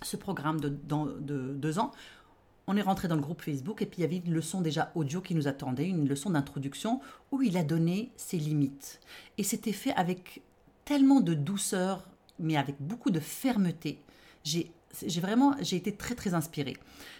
ce 0.02 0.18
programme 0.18 0.60
de, 0.60 0.70
de 0.70 1.54
deux 1.54 1.80
ans, 1.80 1.92
on 2.68 2.76
est 2.78 2.82
rentré 2.82 3.08
dans 3.08 3.16
le 3.16 3.22
groupe 3.22 3.42
Facebook 3.42 3.82
et 3.82 3.86
puis 3.86 4.00
il 4.00 4.02
y 4.02 4.06
avait 4.06 4.18
une 4.26 4.34
leçon 4.34 4.62
déjà 4.62 4.92
audio 4.96 5.22
qui 5.22 5.36
nous 5.36 5.48
attendait, 5.48 5.88
une 5.88 6.08
leçon 6.08 6.32
d'introduction 6.32 7.00
où 7.32 7.42
il 7.42 7.58
a 7.58 7.64
donné 7.64 8.12
ses 8.16 8.38
limites. 8.38 9.00
Et 9.38 9.44
c'était 9.44 9.72
fait 9.72 9.94
avec 9.94 10.42
tellement 10.84 11.22
de 11.22 11.34
douceur, 11.34 12.08
mais 12.40 12.58
avec 12.58 12.76
beaucoup 12.80 13.12
de 13.12 13.20
fermeté. 13.20 14.02
J'ai 14.44 14.72
vraiment 15.20 15.56
j'ai 15.60 15.76
été 15.76 15.96
très 15.96 16.16
très 16.16 16.34
inspirée. 16.34 16.78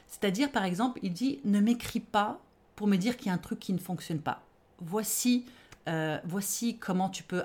C'est-à-dire 0.08 0.52
par 0.52 0.64
exemple, 0.64 1.00
il 1.04 1.14
dit 1.14 1.40
ne 1.46 1.60
m'écris 1.60 2.00
pas 2.00 2.40
pour 2.76 2.88
me 2.88 2.98
dire 2.98 3.18
qu'il 3.18 3.28
y 3.28 3.30
a 3.30 3.34
un 3.34 3.40
truc 3.40 3.60
qui 3.60 3.74
ne 3.74 3.80
fonctionne 3.80 4.20
pas 4.20 4.45
voici, 4.80 5.46
euh, 5.88 6.18
voici 6.26 6.78
comment 6.78 7.10
tu 7.10 7.24
peux 7.24 7.44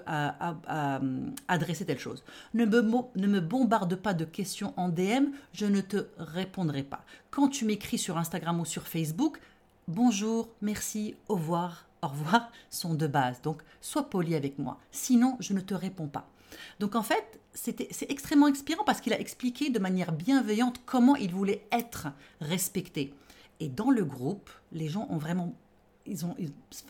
adresser 1.49 1.85
telle 1.85 1.99
chose. 1.99 2.25
Ne 2.55 2.65
me, 2.65 2.83
ne 3.17 3.27
me 3.27 3.41
bombarde 3.41 3.97
pas 3.97 4.15
de 4.15 4.25
questions 4.25 4.75
en 4.77 4.89
DM, 4.89 5.27
je 5.53 5.67
ne 5.67 5.81
te 5.81 6.07
répondrai 6.19 6.83
pas. 6.83 7.05
Quand 7.31 7.49
tu 7.49 7.65
m'écris 7.65 7.99
sur 7.99 8.19
Instagram 8.19 8.61
ou 8.61 8.65
sur 8.65 8.87
Facebook, 8.87 9.41
bonjour, 9.89 10.49
merci, 10.63 11.17
au 11.29 11.35
revoir, 11.35 11.87
au 12.03 12.09
revoir 12.09 12.51
sont 12.71 12.95
de 12.95 13.07
base. 13.07 13.43
Donc, 13.43 13.63
sois 13.81 14.09
poli 14.09 14.35
avec 14.35 14.59
moi. 14.59 14.79
Sinon, 14.91 15.37
je 15.41 15.53
ne 15.53 15.61
te 15.61 15.75
réponds 15.75 16.09
pas. 16.09 16.29
Donc, 16.79 16.95
en 16.95 17.03
fait, 17.03 17.41
c'est 17.53 18.11
extrêmement 18.11 18.47
inspirant 18.47 18.85
parce 18.85 19.01
qu'il 19.01 19.13
a 19.13 19.21
expliqué 19.21 19.71
de 19.71 19.79
manière 19.79 20.13
bienveillante 20.13 20.81
comment 20.87 21.17
il 21.17 21.33
voulait 21.33 21.67
être 21.73 22.09
respecté. 22.41 23.15
Et 23.61 23.69
dans 23.69 23.91
le 23.91 24.05
groupe, 24.05 24.51
les 24.73 24.89
gens 24.89 25.07
ont 25.11 25.19
vraiment 25.19 25.55
ils 26.07 26.25
ont, 26.25 26.35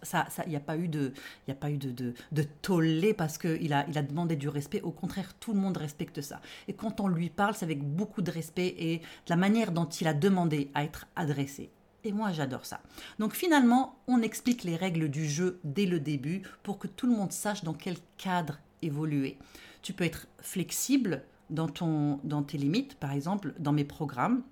ça, 0.02 0.26
il 0.46 0.50
n'y 0.50 0.56
a 0.56 0.60
pas 0.60 0.76
eu 0.76 0.88
de, 0.88 1.12
il 1.46 1.50
a 1.50 1.54
pas 1.54 1.70
eu 1.70 1.76
de, 1.76 1.90
de, 1.90 2.14
de 2.32 2.42
tollé 2.62 3.12
parce 3.14 3.38
qu'il 3.38 3.72
a, 3.72 3.86
il 3.88 3.98
a 3.98 4.02
demandé 4.02 4.36
du 4.36 4.48
respect. 4.48 4.80
Au 4.82 4.90
contraire, 4.92 5.34
tout 5.40 5.52
le 5.52 5.60
monde 5.60 5.76
respecte 5.76 6.20
ça. 6.20 6.40
Et 6.68 6.72
quand 6.72 7.00
on 7.00 7.08
lui 7.08 7.30
parle, 7.30 7.54
c'est 7.54 7.64
avec 7.64 7.82
beaucoup 7.82 8.22
de 8.22 8.30
respect 8.30 8.74
et 8.78 8.98
de 8.98 9.30
la 9.30 9.36
manière 9.36 9.72
dont 9.72 9.86
il 9.86 10.06
a 10.06 10.14
demandé 10.14 10.70
à 10.74 10.84
être 10.84 11.06
adressé. 11.16 11.70
Et 12.04 12.12
moi, 12.12 12.32
j'adore 12.32 12.64
ça. 12.64 12.80
Donc 13.18 13.34
finalement, 13.34 13.96
on 14.06 14.22
explique 14.22 14.64
les 14.64 14.76
règles 14.76 15.08
du 15.10 15.28
jeu 15.28 15.60
dès 15.64 15.86
le 15.86 16.00
début 16.00 16.42
pour 16.62 16.78
que 16.78 16.86
tout 16.86 17.06
le 17.06 17.14
monde 17.14 17.32
sache 17.32 17.62
dans 17.62 17.74
quel 17.74 17.96
cadre 18.16 18.58
évoluer. 18.80 19.36
Tu 19.82 19.92
peux 19.92 20.04
être 20.04 20.26
flexible 20.40 21.22
dans, 21.50 21.68
ton, 21.68 22.20
dans 22.24 22.42
tes 22.42 22.56
limites. 22.56 22.94
Par 22.94 23.12
exemple, 23.12 23.52
dans 23.58 23.72
mes 23.72 23.84
programmes, 23.84 24.42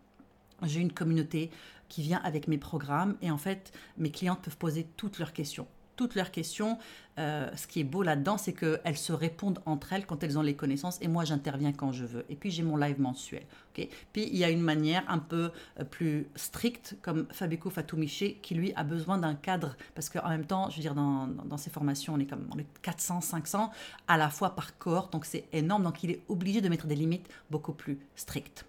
j'ai 0.62 0.80
une 0.80 0.92
communauté 0.92 1.50
qui 1.88 2.02
vient 2.02 2.20
avec 2.24 2.48
mes 2.48 2.58
programmes 2.58 3.16
et 3.22 3.30
en 3.30 3.38
fait, 3.38 3.72
mes 3.96 4.10
clientes 4.10 4.40
peuvent 4.42 4.58
poser 4.58 4.86
toutes 4.96 5.18
leurs 5.18 5.32
questions 5.32 5.66
toutes 5.98 6.14
leurs 6.14 6.30
questions. 6.30 6.78
Euh, 7.18 7.50
ce 7.56 7.66
qui 7.66 7.80
est 7.80 7.84
beau 7.84 8.04
là-dedans, 8.04 8.38
c'est 8.38 8.52
qu'elles 8.52 8.96
se 8.96 9.12
répondent 9.12 9.58
entre 9.66 9.92
elles 9.92 10.06
quand 10.06 10.22
elles 10.22 10.38
ont 10.38 10.42
les 10.42 10.54
connaissances 10.54 10.98
et 11.02 11.08
moi 11.08 11.24
j'interviens 11.24 11.72
quand 11.72 11.90
je 11.90 12.04
veux. 12.06 12.24
Et 12.30 12.36
puis 12.36 12.52
j'ai 12.52 12.62
mon 12.62 12.76
live 12.76 13.00
mensuel. 13.00 13.42
puis 13.74 13.90
il 14.14 14.36
y 14.36 14.44
a 14.44 14.50
une 14.50 14.62
manière 14.62 15.02
un 15.08 15.18
peu 15.18 15.50
euh, 15.80 15.84
plus 15.84 16.28
stricte 16.36 16.96
comme 17.02 17.26
Fabeko 17.32 17.68
Fatoumiché 17.68 18.38
qui 18.40 18.54
lui 18.54 18.72
a 18.74 18.84
besoin 18.84 19.18
d'un 19.18 19.34
cadre 19.34 19.76
parce 19.96 20.08
qu'en 20.08 20.28
même 20.28 20.46
temps, 20.46 20.70
je 20.70 20.76
veux 20.76 20.82
dire, 20.82 20.94
dans, 20.94 21.26
dans, 21.26 21.56
ses 21.56 21.70
formations, 21.70 22.14
on 22.14 22.20
est 22.20 22.26
comme 22.26 22.48
on 22.54 22.58
est 22.58 22.80
400, 22.82 23.20
500 23.20 23.72
à 24.06 24.16
la 24.16 24.30
fois 24.30 24.54
par 24.54 24.78
corps, 24.78 25.08
donc 25.08 25.24
c'est 25.24 25.46
énorme. 25.52 25.82
Donc 25.82 26.04
il 26.04 26.12
est 26.12 26.22
obligé 26.28 26.60
de 26.60 26.68
mettre 26.68 26.86
des 26.86 26.94
limites 26.94 27.28
beaucoup 27.50 27.72
plus 27.72 27.98
strictes. 28.14 28.64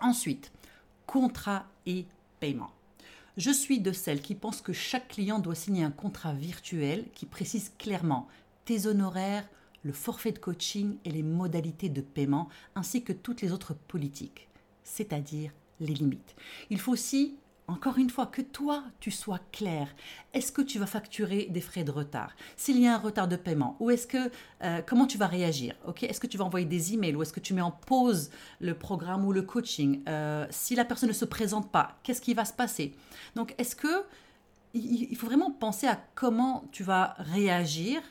Ensuite, 0.00 0.52
contrat 1.06 1.66
et 1.86 2.06
paiement. 2.40 2.70
Je 3.36 3.50
suis 3.50 3.80
de 3.80 3.92
celles 3.92 4.20
qui 4.20 4.34
pensent 4.34 4.60
que 4.60 4.72
chaque 4.72 5.08
client 5.08 5.40
doit 5.40 5.54
signer 5.54 5.82
un 5.82 5.90
contrat 5.90 6.34
virtuel 6.34 7.06
qui 7.14 7.26
précise 7.26 7.72
clairement 7.78 8.28
tes 8.64 8.86
honoraires, 8.86 9.48
le 9.82 9.92
forfait 9.92 10.32
de 10.32 10.38
coaching 10.38 10.96
et 11.04 11.10
les 11.10 11.22
modalités 11.22 11.88
de 11.88 12.00
paiement, 12.00 12.48
ainsi 12.74 13.02
que 13.02 13.12
toutes 13.12 13.42
les 13.42 13.52
autres 13.52 13.74
politiques, 13.74 14.48
c'est-à-dire 14.84 15.50
les 15.80 15.94
limites. 15.94 16.36
Il 16.70 16.78
faut 16.78 16.92
aussi 16.92 17.34
encore 17.66 17.96
une 17.96 18.10
fois, 18.10 18.26
que 18.26 18.42
toi, 18.42 18.84
tu 19.00 19.10
sois 19.10 19.40
clair. 19.50 19.88
Est-ce 20.34 20.52
que 20.52 20.60
tu 20.60 20.78
vas 20.78 20.86
facturer 20.86 21.46
des 21.46 21.62
frais 21.62 21.82
de 21.84 21.90
retard? 21.90 22.34
S'il 22.56 22.78
y 22.78 22.86
a 22.86 22.94
un 22.94 22.98
retard 22.98 23.26
de 23.26 23.36
paiement, 23.36 23.76
ou 23.80 23.90
est-ce 23.90 24.06
que 24.06 24.30
euh, 24.62 24.82
comment 24.86 25.06
tu 25.06 25.16
vas 25.16 25.26
réagir? 25.26 25.74
Est-ce 26.02 26.20
que 26.20 26.26
tu 26.26 26.36
vas 26.36 26.44
envoyer 26.44 26.66
des 26.66 26.92
emails 26.92 27.16
ou 27.16 27.22
est-ce 27.22 27.32
que 27.32 27.40
tu 27.40 27.54
mets 27.54 27.62
en 27.62 27.70
pause 27.70 28.30
le 28.60 28.74
programme 28.74 29.24
ou 29.24 29.32
le 29.32 29.42
coaching? 29.42 30.02
Euh, 30.08 30.46
Si 30.50 30.74
la 30.74 30.84
personne 30.84 31.08
ne 31.08 31.14
se 31.14 31.24
présente 31.24 31.70
pas, 31.70 31.98
qu'est-ce 32.02 32.20
qui 32.20 32.34
va 32.34 32.44
se 32.44 32.52
passer? 32.52 32.94
Donc, 33.34 33.54
est-ce 33.58 33.76
que 33.76 34.04
il 34.76 35.16
faut 35.16 35.26
vraiment 35.28 35.52
penser 35.52 35.86
à 35.86 35.96
comment 36.16 36.64
tu 36.72 36.82
vas 36.82 37.14
réagir 37.18 38.02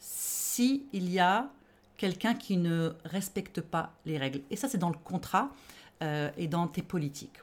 si 0.00 0.84
il 0.92 1.08
y 1.08 1.20
a 1.20 1.48
quelqu'un 1.96 2.34
qui 2.34 2.56
ne 2.56 2.92
respecte 3.04 3.60
pas 3.60 3.94
les 4.04 4.18
règles? 4.18 4.42
Et 4.50 4.56
ça, 4.56 4.68
c'est 4.68 4.78
dans 4.78 4.90
le 4.90 4.98
contrat 4.98 5.50
euh, 6.02 6.30
et 6.36 6.48
dans 6.48 6.66
tes 6.66 6.82
politiques. 6.82 7.36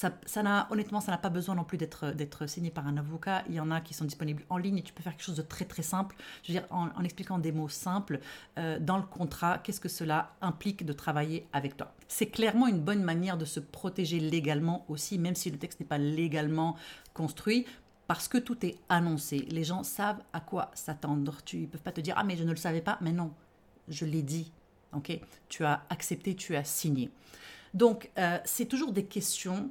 Ça, 0.00 0.12
ça 0.24 0.66
honnêtement, 0.70 1.02
ça 1.02 1.12
n'a 1.12 1.18
pas 1.18 1.28
besoin 1.28 1.54
non 1.54 1.64
plus 1.64 1.76
d'être, 1.76 2.12
d'être 2.12 2.46
signé 2.46 2.70
par 2.70 2.86
un 2.86 2.96
avocat. 2.96 3.44
Il 3.50 3.54
y 3.54 3.60
en 3.60 3.70
a 3.70 3.82
qui 3.82 3.92
sont 3.92 4.06
disponibles 4.06 4.42
en 4.48 4.56
ligne 4.56 4.78
et 4.78 4.82
tu 4.82 4.94
peux 4.94 5.02
faire 5.02 5.12
quelque 5.12 5.26
chose 5.26 5.36
de 5.36 5.42
très 5.42 5.66
très 5.66 5.82
simple. 5.82 6.16
Je 6.42 6.54
veux 6.54 6.58
dire, 6.58 6.66
en, 6.70 6.88
expliquant 7.04 7.38
des 7.38 7.52
mots 7.52 7.68
simples 7.68 8.20
euh, 8.58 8.78
dans 8.78 8.96
le 8.96 9.02
contrat, 9.02 9.58
qu'est-ce 9.58 9.78
que 9.78 9.90
cela 9.90 10.32
implique 10.40 10.86
de 10.86 10.94
travailler 10.94 11.46
avec 11.52 11.76
toi? 11.76 11.92
C'est 12.08 12.28
clairement 12.28 12.66
une 12.66 12.80
bonne 12.80 13.02
manière 13.02 13.36
de 13.36 13.44
se 13.44 13.60
protéger 13.60 14.20
légalement 14.20 14.86
aussi, 14.88 15.18
même 15.18 15.34
si 15.34 15.50
le 15.50 15.58
texte 15.58 15.80
n'est 15.80 15.86
pas 15.86 15.98
légalement 15.98 16.76
construit 17.12 17.66
parce 18.06 18.26
que 18.26 18.38
tout 18.38 18.64
est 18.64 18.78
annoncé. 18.88 19.40
Les 19.50 19.64
gens 19.64 19.82
savent 19.82 20.22
à 20.32 20.40
quoi 20.40 20.70
s'attendre. 20.72 21.42
Tu, 21.44 21.58
ne 21.58 21.66
peuvent 21.66 21.82
pas 21.82 21.92
te 21.92 22.00
dire 22.00 22.14
Ah, 22.16 22.24
mais 22.24 22.38
je 22.38 22.44
ne 22.44 22.52
le 22.52 22.56
savais 22.56 22.80
pas. 22.80 22.96
Mais 23.02 23.12
non, 23.12 23.34
je 23.86 24.06
l'ai 24.06 24.22
dit. 24.22 24.50
ok? 24.94 25.20
Tu 25.50 25.62
as 25.62 25.84
accepté, 25.90 26.34
tu 26.34 26.56
as 26.56 26.64
signé. 26.64 27.10
Donc, 27.74 28.10
euh, 28.16 28.38
c'est 28.46 28.64
toujours 28.64 28.92
des 28.92 29.04
questions, 29.04 29.70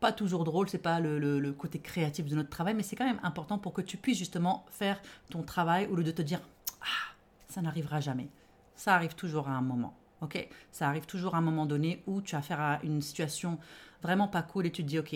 pas 0.00 0.12
toujours 0.12 0.44
drôles, 0.44 0.68
c'est 0.68 0.78
pas 0.78 0.98
le, 0.98 1.52
côté 1.52 1.78
créatif 1.78 2.26
de 2.26 2.34
notre 2.34 2.48
travail, 2.48 2.74
mais 2.74 2.82
c'est 2.82 2.96
quand 2.96 3.04
même 3.04 3.20
important 3.22 3.58
pour 3.58 3.74
que 3.74 3.82
tu 3.82 3.98
puisses 3.98 4.18
justement 4.18 4.64
faire 4.70 5.00
ton 5.28 5.42
travail 5.42 5.86
au 5.86 5.96
lieu 5.96 6.04
de 6.04 6.10
te 6.10 6.22
dire 6.22 6.40
Ah, 6.80 7.14
ça 7.48 7.60
n'arrivera 7.60 8.00
jamais. 8.00 8.28
Ça 8.74 8.94
arrive 8.94 9.14
toujours 9.14 9.48
à 9.48 9.52
un 9.52 9.60
moment. 9.60 9.94
Ok? 10.22 10.48
Ça 10.72 10.88
arrive 10.88 11.06
toujours 11.06 11.34
à 11.34 11.38
un 11.38 11.42
moment 11.42 11.66
donné 11.66 12.02
où 12.06 12.22
tu 12.22 12.34
as 12.34 12.38
affaire 12.38 12.60
à 12.60 12.80
une 12.82 13.02
situation 13.02 13.58
vraiment 14.02 14.28
pas 14.28 14.42
cool 14.42 14.66
et 14.66 14.72
tu 14.72 14.82
te 14.82 14.88
dis 14.88 14.98
Ok, 14.98 15.14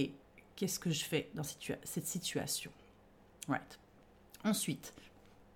qu'est-ce 0.54 0.78
que 0.78 0.90
je 0.90 1.04
fais 1.04 1.30
dans 1.34 1.42
cette 1.42 2.06
situation? 2.06 2.70
Right. 3.48 3.78
Ensuite, 4.44 4.92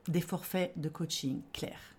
des 0.09 0.23
forfaits 0.23 0.73
de 0.79 0.89
coaching 0.89 1.43
clairs. 1.53 1.95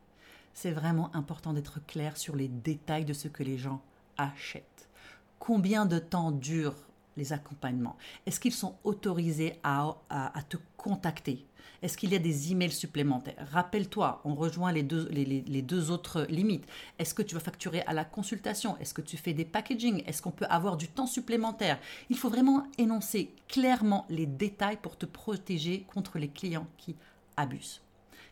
C'est 0.53 0.71
vraiment 0.71 1.15
important 1.15 1.53
d'être 1.53 1.85
clair 1.85 2.17
sur 2.17 2.35
les 2.35 2.47
détails 2.47 3.05
de 3.05 3.13
ce 3.13 3.27
que 3.27 3.43
les 3.43 3.57
gens 3.57 3.81
achètent 4.17 4.89
Combien 5.37 5.85
de 5.85 5.99
temps 5.99 6.31
durent 6.31 6.88
les 7.19 7.33
accompagnements. 7.33 7.97
Est-ce 8.25 8.39
qu'ils 8.39 8.53
sont 8.53 8.75
autorisés 8.83 9.59
à, 9.63 9.95
te 10.49 10.57
contacter? 10.77 11.45
Est-ce 11.81 11.97
qu'il 11.97 12.11
y 12.11 12.15
a 12.15 12.19
des 12.19 12.51
emails 12.51 12.71
supplémentaires? 12.71 13.47
Rappelle-toi, 13.51 14.21
on 14.25 14.33
rejoint 14.33 14.71
les 14.71 14.83
deux, 14.83 15.07
les, 15.11 15.61
deux 15.61 15.91
autres 15.91 16.25
limites. 16.29 16.65
Est-ce 16.97 17.13
que 17.13 17.21
tu 17.21 17.35
vas 17.35 17.41
facturer 17.41 17.81
à 17.81 17.93
la 17.93 18.03
consultation? 18.03 18.77
Est-ce 18.79 18.93
que 18.93 19.01
tu 19.01 19.17
fais 19.17 19.33
des 19.33 19.45
packaging? 19.45 20.03
Est-ce 20.05 20.21
qu'on 20.21 20.31
peut 20.31 20.47
avoir 20.49 20.75
du 20.75 20.87
temps 20.87 21.07
supplémentaire? 21.07 21.79
Il 22.09 22.17
faut 22.17 22.29
vraiment 22.29 22.65
énoncer 22.77 23.33
clairement 23.47 24.05
les 24.09 24.25
détails 24.25 24.77
pour 24.81 24.97
te 24.97 25.05
protéger 25.05 25.85
contre 25.93 26.17
les 26.17 26.29
clients 26.29 26.67
qui 26.77 26.95
abusent, 27.37 27.81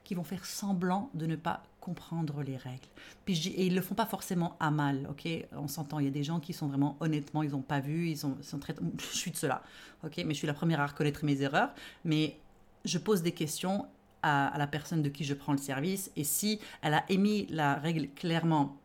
qui 0.03 0.15
vont 0.15 0.23
faire 0.23 0.45
semblant 0.45 1.09
de 1.13 1.25
ne 1.25 1.35
pas 1.35 1.63
comprendre 1.87 2.43
les 2.43 2.57
règles. 2.57 2.89
Puis 3.23 3.47
et 3.47 3.65
ils 3.65 3.73
le 3.73 3.81
font 3.81 3.95
pas 3.95 4.05
forcément 4.05 4.57
à 4.59 4.71
mal, 4.71 5.07
ok? 5.09 5.25
On 5.53 5.69
s'entend, 5.69 5.99
il 5.99 6.05
y 6.05 6.09
a 6.09 6.11
des 6.11 6.23
gens 6.23 6.41
qui 6.41 6.51
sont 6.51 6.67
vraiment, 6.67 6.97
honnêtement, 6.99 7.43
ils 7.43 7.51
n'ont 7.51 7.61
pas 7.61 7.79
vu, 7.79 8.09
ils, 8.09 8.17
sont, 8.17 8.35
très... 8.59 8.75
Je 8.97 9.17
suis 9.17 9.31
de 9.31 9.37
cela, 9.37 9.63
ok? 10.03 10.17
Mais 10.25 10.33
je 10.33 10.39
suis 10.39 10.47
la 10.47 10.53
première 10.53 10.81
à 10.81 10.87
reconnaître 10.87 11.23
mes 11.23 11.41
erreurs, 11.41 11.69
mais 12.03 12.37
je 12.83 12.97
pose 12.97 13.21
des 13.21 13.31
questions 13.31 13.85
à, 14.21 14.53
la 14.57 14.67
personne 14.67 15.01
de 15.01 15.07
qui 15.07 15.23
je 15.23 15.33
prends 15.33 15.53
le 15.53 15.59
service, 15.59 16.11
et 16.17 16.25
si 16.25 16.59
elle 16.81 16.93
a 16.93 17.05
émis 17.07 17.47
la 17.49 17.75
règle 17.75 18.09
clairement, 18.09 18.75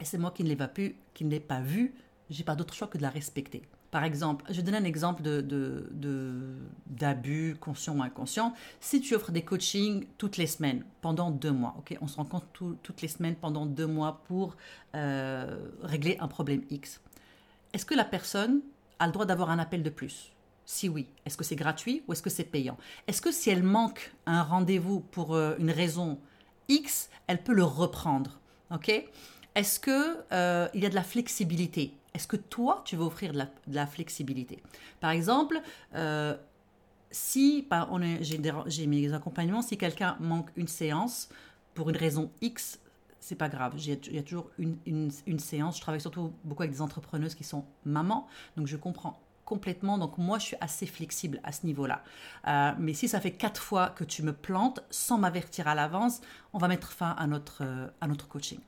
et 0.00 0.06
c'est 0.06 0.16
moi 0.16 0.30
qui 0.30 0.42
ne 0.42 0.48
l'ai 0.48 0.56
pas, 0.56 0.68
pu, 0.68 0.96
qui 1.12 1.26
ne 1.26 1.30
l'ai 1.30 1.40
pas 1.40 1.60
j'ai 2.30 2.44
pas 2.44 2.56
d'autre 2.56 2.72
choix 2.72 2.88
que 2.88 2.96
de 2.96 3.02
la 3.02 3.10
respecter. 3.10 3.62
Par 3.90 4.04
exemple, 4.04 4.44
je 4.48 4.54
vais 4.54 4.62
donner 4.62 4.78
un 4.78 4.84
exemple 4.84 5.22
d'abus, 5.22 5.52
de, 7.52 7.58
conscient 7.58 7.96
ou 7.96 8.02
inconscient. 8.02 8.54
Si 8.78 9.00
tu 9.00 9.16
offres 9.16 9.32
des 9.32 9.42
coachings 9.42 10.06
toutes 10.16 10.36
les 10.36 10.46
semaines, 10.46 10.84
pendant 11.00 11.30
deux 11.30 11.50
mois, 11.50 11.74
on 12.00 12.06
se 12.06 12.16
rencontre 12.16 12.46
toutes 12.82 13.02
les 13.02 13.08
semaines 13.08 13.34
pendant 13.34 13.66
deux 13.66 13.88
mois 13.88 14.22
pour 14.28 14.56
euh, 14.94 15.58
régler 15.82 16.16
un 16.20 16.28
problème 16.28 16.62
X. 16.70 17.00
Est-ce 17.72 17.84
que 17.84 17.94
la 17.94 18.04
personne 18.04 18.60
a 19.00 19.06
le 19.06 19.12
droit 19.12 19.26
d'avoir 19.26 19.50
un 19.50 19.58
appel 19.58 19.82
de 19.82 19.90
plus? 19.90 20.30
Si 20.64 20.88
oui, 20.88 21.08
est-ce 21.26 21.36
que 21.36 21.42
c'est 21.42 21.56
gratuit 21.56 22.04
ou 22.06 22.12
est-ce 22.12 22.22
que 22.22 22.30
c'est 22.30 22.44
payant? 22.44 22.78
Est-ce 23.08 23.20
que 23.20 23.32
si 23.32 23.50
elle 23.50 23.64
manque 23.64 24.12
un 24.26 24.44
rendez-vous 24.44 25.00
pour 25.00 25.34
euh, 25.34 25.56
une 25.58 25.72
raison 25.72 26.20
X, 26.68 27.10
elle 27.26 27.42
peut 27.42 27.54
le 27.54 27.64
reprendre 27.64 28.38
Est-ce 29.56 29.80
qu'il 29.80 30.16
euh, 30.32 30.68
y 30.74 30.86
a 30.86 30.88
de 30.88 30.94
la 30.94 31.02
flexibilité? 31.02 31.92
Est-ce 32.14 32.26
que 32.26 32.36
toi, 32.36 32.82
tu 32.84 32.96
veux 32.96 33.04
offrir 33.04 33.32
de 33.32 33.46
la, 33.68 33.86
flexibilité? 33.86 34.62
Par 35.00 35.10
exemple, 35.10 35.60
euh, 35.94 36.36
si 37.10 37.66
j'ai 38.20 38.86
mes 38.86 39.12
accompagnements, 39.12 39.62
si 39.62 39.76
quelqu'un 39.76 40.16
manque 40.20 40.50
une 40.56 40.68
séance 40.68 41.28
pour 41.74 41.90
une 41.90 41.96
raison 41.96 42.30
X, 42.40 42.80
c'est 43.20 43.36
pas 43.36 43.48
grave. 43.48 43.74
Il 43.76 44.14
y 44.14 44.18
a 44.18 44.22
toujours 44.22 44.50
une, 44.58 45.10
séance. 45.38 45.76
Je 45.76 45.80
travaille 45.82 46.00
surtout 46.00 46.32
beaucoup 46.44 46.62
avec 46.62 46.72
des 46.72 46.82
entrepreneuses 46.82 47.34
qui 47.34 47.44
sont 47.44 47.64
mamans, 47.84 48.26
donc 48.56 48.66
je 48.66 48.76
comprends 48.76 49.20
complètement. 49.44 49.98
Donc 49.98 50.16
moi, 50.18 50.38
je 50.38 50.46
suis 50.46 50.56
assez 50.60 50.86
flexible 50.86 51.40
à 51.42 51.52
ce 51.52 51.66
niveau-là. 51.66 52.02
Euh, 52.46 52.72
mais 52.78 52.94
si 52.94 53.08
ça 53.08 53.20
fait 53.20 53.32
quatre 53.32 53.60
fois 53.60 53.90
que 53.90 54.04
tu 54.04 54.22
me 54.22 54.32
plantes 54.32 54.80
sans 54.90 55.18
m'avertir 55.18 55.68
à 55.68 55.74
l'avance, 55.74 56.20
on 56.52 56.58
va 56.58 56.68
mettre 56.68 56.92
fin 56.92 57.10
à 57.10 57.26
notre, 57.26 57.92
à 58.00 58.06
notre 58.06 58.28
coaching. 58.28 58.60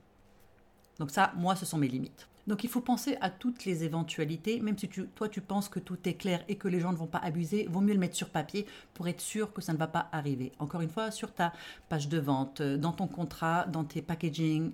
Donc 0.99 1.11
ça, 1.11 1.33
moi, 1.37 1.57
ce 1.57 1.65
sont 1.65 1.79
mes 1.79 1.89
limites. 1.89 2.29
Donc 2.47 2.65
il 2.65 2.71
faut 2.71 2.81
penser 2.81 3.17
à 3.21 3.31
toutes 3.31 3.65
les 3.65 3.85
éventualités, 3.85 4.61
même 4.61 4.77
si 4.77 4.89
toi 4.89 5.29
tu 5.29 5.41
penses 5.41 5.69
que 5.69 5.79
tout 5.79 5.99
est 6.05 6.15
clair 6.15 6.45
et 6.49 6.57
que 6.57 6.69
les 6.69 6.81
gens 6.81 6.93
ne 6.93 6.97
vont 6.97 7.07
pas 7.07 7.19
abuser, 7.19 7.67
vaut 7.71 7.81
mieux 7.81 7.95
le 7.95 8.01
mettre 8.01 8.17
sur 8.17 8.31
papier 8.31 8.67
pour 8.95 9.07
être 9.09 9.21
sûr 9.21 9.53
que 9.53 9.61
ça 9.61 9.73
ne 9.73 9.79
va 9.79 9.87
pas 9.87 10.09
arriver. 10.13 10.53
Encore 10.59 10.81
une 10.81 10.91
fois, 10.91 11.11
sur 11.11 11.33
ta 11.33 11.53
page 11.89 12.09
de 12.09 12.19
vente, 12.19 12.61
euh, 12.61 12.77
dans 12.77 12.93
ton 12.93 13.07
contrat, 13.07 13.67
dans 13.67 13.85
tes 13.85 14.03
packaging, 14.03 14.73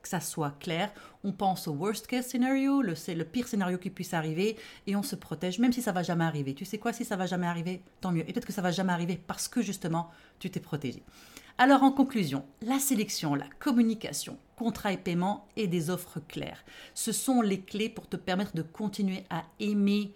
que 0.00 0.08
ça 0.08 0.20
soit 0.20 0.54
clair. 0.58 0.90
On 1.24 1.32
pense 1.32 1.68
au 1.68 1.72
worst 1.72 2.06
case 2.06 2.26
scenario, 2.26 2.82
le, 2.82 2.94
le 3.14 3.24
pire 3.24 3.46
scénario 3.46 3.78
qui 3.78 3.90
puisse 3.90 4.14
arriver, 4.14 4.56
et 4.86 4.96
on 4.96 5.02
se 5.02 5.16
protège, 5.16 5.58
même 5.58 5.72
si 5.72 5.82
ça 5.82 5.92
va 5.92 6.02
jamais 6.02 6.24
arriver. 6.24 6.54
Tu 6.54 6.64
sais 6.64 6.78
quoi, 6.78 6.92
si 6.92 7.04
ça 7.04 7.16
va 7.16 7.26
jamais 7.26 7.46
arriver, 7.46 7.82
tant 8.00 8.12
mieux. 8.12 8.22
Et 8.28 8.32
peut-être 8.32 8.46
que 8.46 8.52
ça 8.52 8.62
va 8.62 8.70
jamais 8.70 8.92
arriver 8.92 9.20
parce 9.26 9.48
que 9.48 9.62
justement, 9.62 10.10
tu 10.38 10.50
t'es 10.50 10.60
protégé. 10.60 11.02
Alors 11.62 11.82
en 11.82 11.92
conclusion, 11.92 12.42
la 12.62 12.78
sélection, 12.78 13.34
la 13.34 13.44
communication, 13.58 14.38
contrat 14.56 14.94
et 14.94 14.96
paiement 14.96 15.46
et 15.56 15.66
des 15.66 15.90
offres 15.90 16.18
claires, 16.18 16.64
ce 16.94 17.12
sont 17.12 17.42
les 17.42 17.60
clés 17.60 17.90
pour 17.90 18.08
te 18.08 18.16
permettre 18.16 18.56
de 18.56 18.62
continuer 18.62 19.24
à 19.28 19.44
aimer 19.58 20.14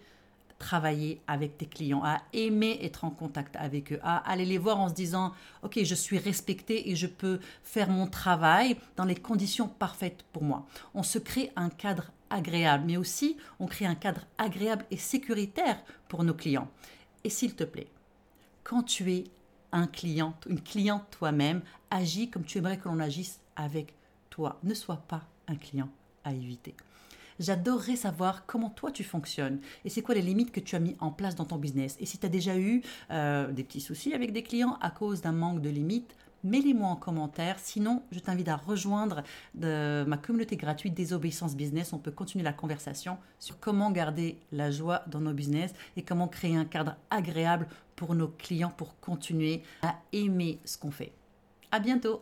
travailler 0.57 1.21
avec 1.27 1.59
tes 1.59 1.67
clients, 1.67 2.01
à 2.03 2.23
aimer 2.33 2.79
être 2.81 3.03
en 3.03 3.11
contact 3.11 3.55
avec 3.57 3.93
eux, 3.93 3.99
à 4.01 4.27
aller 4.27 4.45
les 4.45 4.57
voir 4.57 4.79
en 4.79 4.89
se 4.89 4.95
disant, 4.95 5.33
OK, 5.61 5.77
je 5.83 5.93
suis 5.93 6.17
respecté 6.17 6.89
et 6.89 6.95
je 6.95 7.05
peux 7.05 7.39
faire 7.61 7.91
mon 7.91 8.07
travail 8.07 8.75
dans 8.95 9.05
les 9.05 9.13
conditions 9.13 9.67
parfaites 9.67 10.25
pour 10.33 10.41
moi. 10.41 10.65
On 10.95 11.03
se 11.03 11.19
crée 11.19 11.51
un 11.55 11.69
cadre 11.69 12.11
agréable, 12.31 12.85
mais 12.87 12.97
aussi 12.97 13.37
on 13.59 13.67
crée 13.67 13.85
un 13.85 13.93
cadre 13.93 14.25
agréable 14.39 14.85
et 14.89 14.97
sécuritaire 14.97 15.77
pour 16.07 16.23
nos 16.23 16.33
clients. 16.33 16.71
Et 17.23 17.29
s'il 17.29 17.53
te 17.53 17.65
plaît, 17.65 17.91
quand 18.63 18.81
tu 18.81 19.13
es 19.13 19.25
un 19.75 19.87
client, 19.87 20.33
une 20.49 20.61
cliente 20.61 21.03
toi-même, 21.11 21.61
agis 21.91 22.29
comme 22.29 22.45
tu 22.45 22.57
aimerais 22.57 22.77
que 22.77 22.87
l'on 22.87 22.99
agisse 22.99 23.39
avec 23.55 23.93
toi. 24.29 24.57
Ne 24.63 24.73
sois 24.73 25.03
pas 25.07 25.23
un 25.47 25.55
client 25.55 25.89
à 26.23 26.33
éviter. 26.33 26.73
J'adorerais 27.39 27.97
savoir 27.97 28.45
comment 28.45 28.69
toi 28.69 28.91
tu 28.91 29.03
fonctionnes 29.03 29.59
et 29.83 29.89
c'est 29.89 30.01
quoi 30.01 30.15
les 30.15 30.21
limites 30.21 30.53
que 30.53 30.61
tu 30.61 30.77
as 30.77 30.79
mis 30.79 30.95
en 30.99 31.11
place 31.11 31.35
dans 31.35 31.43
ton 31.43 31.57
business. 31.57 31.97
Et 31.99 32.05
si 32.05 32.17
tu 32.17 32.25
as 32.25 32.29
déjà 32.29 32.57
eu 32.57 32.81
euh, 33.11 33.51
des 33.51 33.65
petits 33.65 33.81
soucis 33.81 34.13
avec 34.13 34.31
des 34.31 34.41
clients 34.41 34.77
à 34.79 34.89
cause 34.89 35.21
d'un 35.21 35.33
manque 35.33 35.61
de 35.61 35.69
limites, 35.69 36.15
mets-les-moi 36.45 36.87
en 36.87 36.95
commentaire. 36.95 37.57
Sinon, 37.59 38.03
je 38.11 38.19
t'invite 38.19 38.47
à 38.47 38.55
rejoindre 38.55 39.23
de 39.55 40.05
ma 40.07 40.17
communauté 40.17 40.55
gratuite 40.55 40.93
Désobéissance 40.93 41.55
Business. 41.55 41.91
On 41.91 41.99
peut 41.99 42.11
continuer 42.11 42.43
la 42.43 42.53
conversation 42.53 43.17
sur 43.39 43.59
comment 43.59 43.91
garder 43.91 44.37
la 44.51 44.71
joie 44.71 45.03
dans 45.07 45.19
nos 45.19 45.33
business 45.33 45.73
et 45.97 46.03
comment 46.03 46.27
créer 46.27 46.55
un 46.55 46.65
cadre 46.65 46.95
agréable 47.09 47.67
pour 47.95 48.15
nos 48.15 48.27
clients 48.27 48.73
pour 48.75 48.99
continuer 48.99 49.63
à 49.81 49.95
aimer 50.13 50.59
ce 50.65 50.77
qu'on 50.77 50.91
fait. 50.91 51.11
À 51.71 51.79
bientôt! 51.79 52.21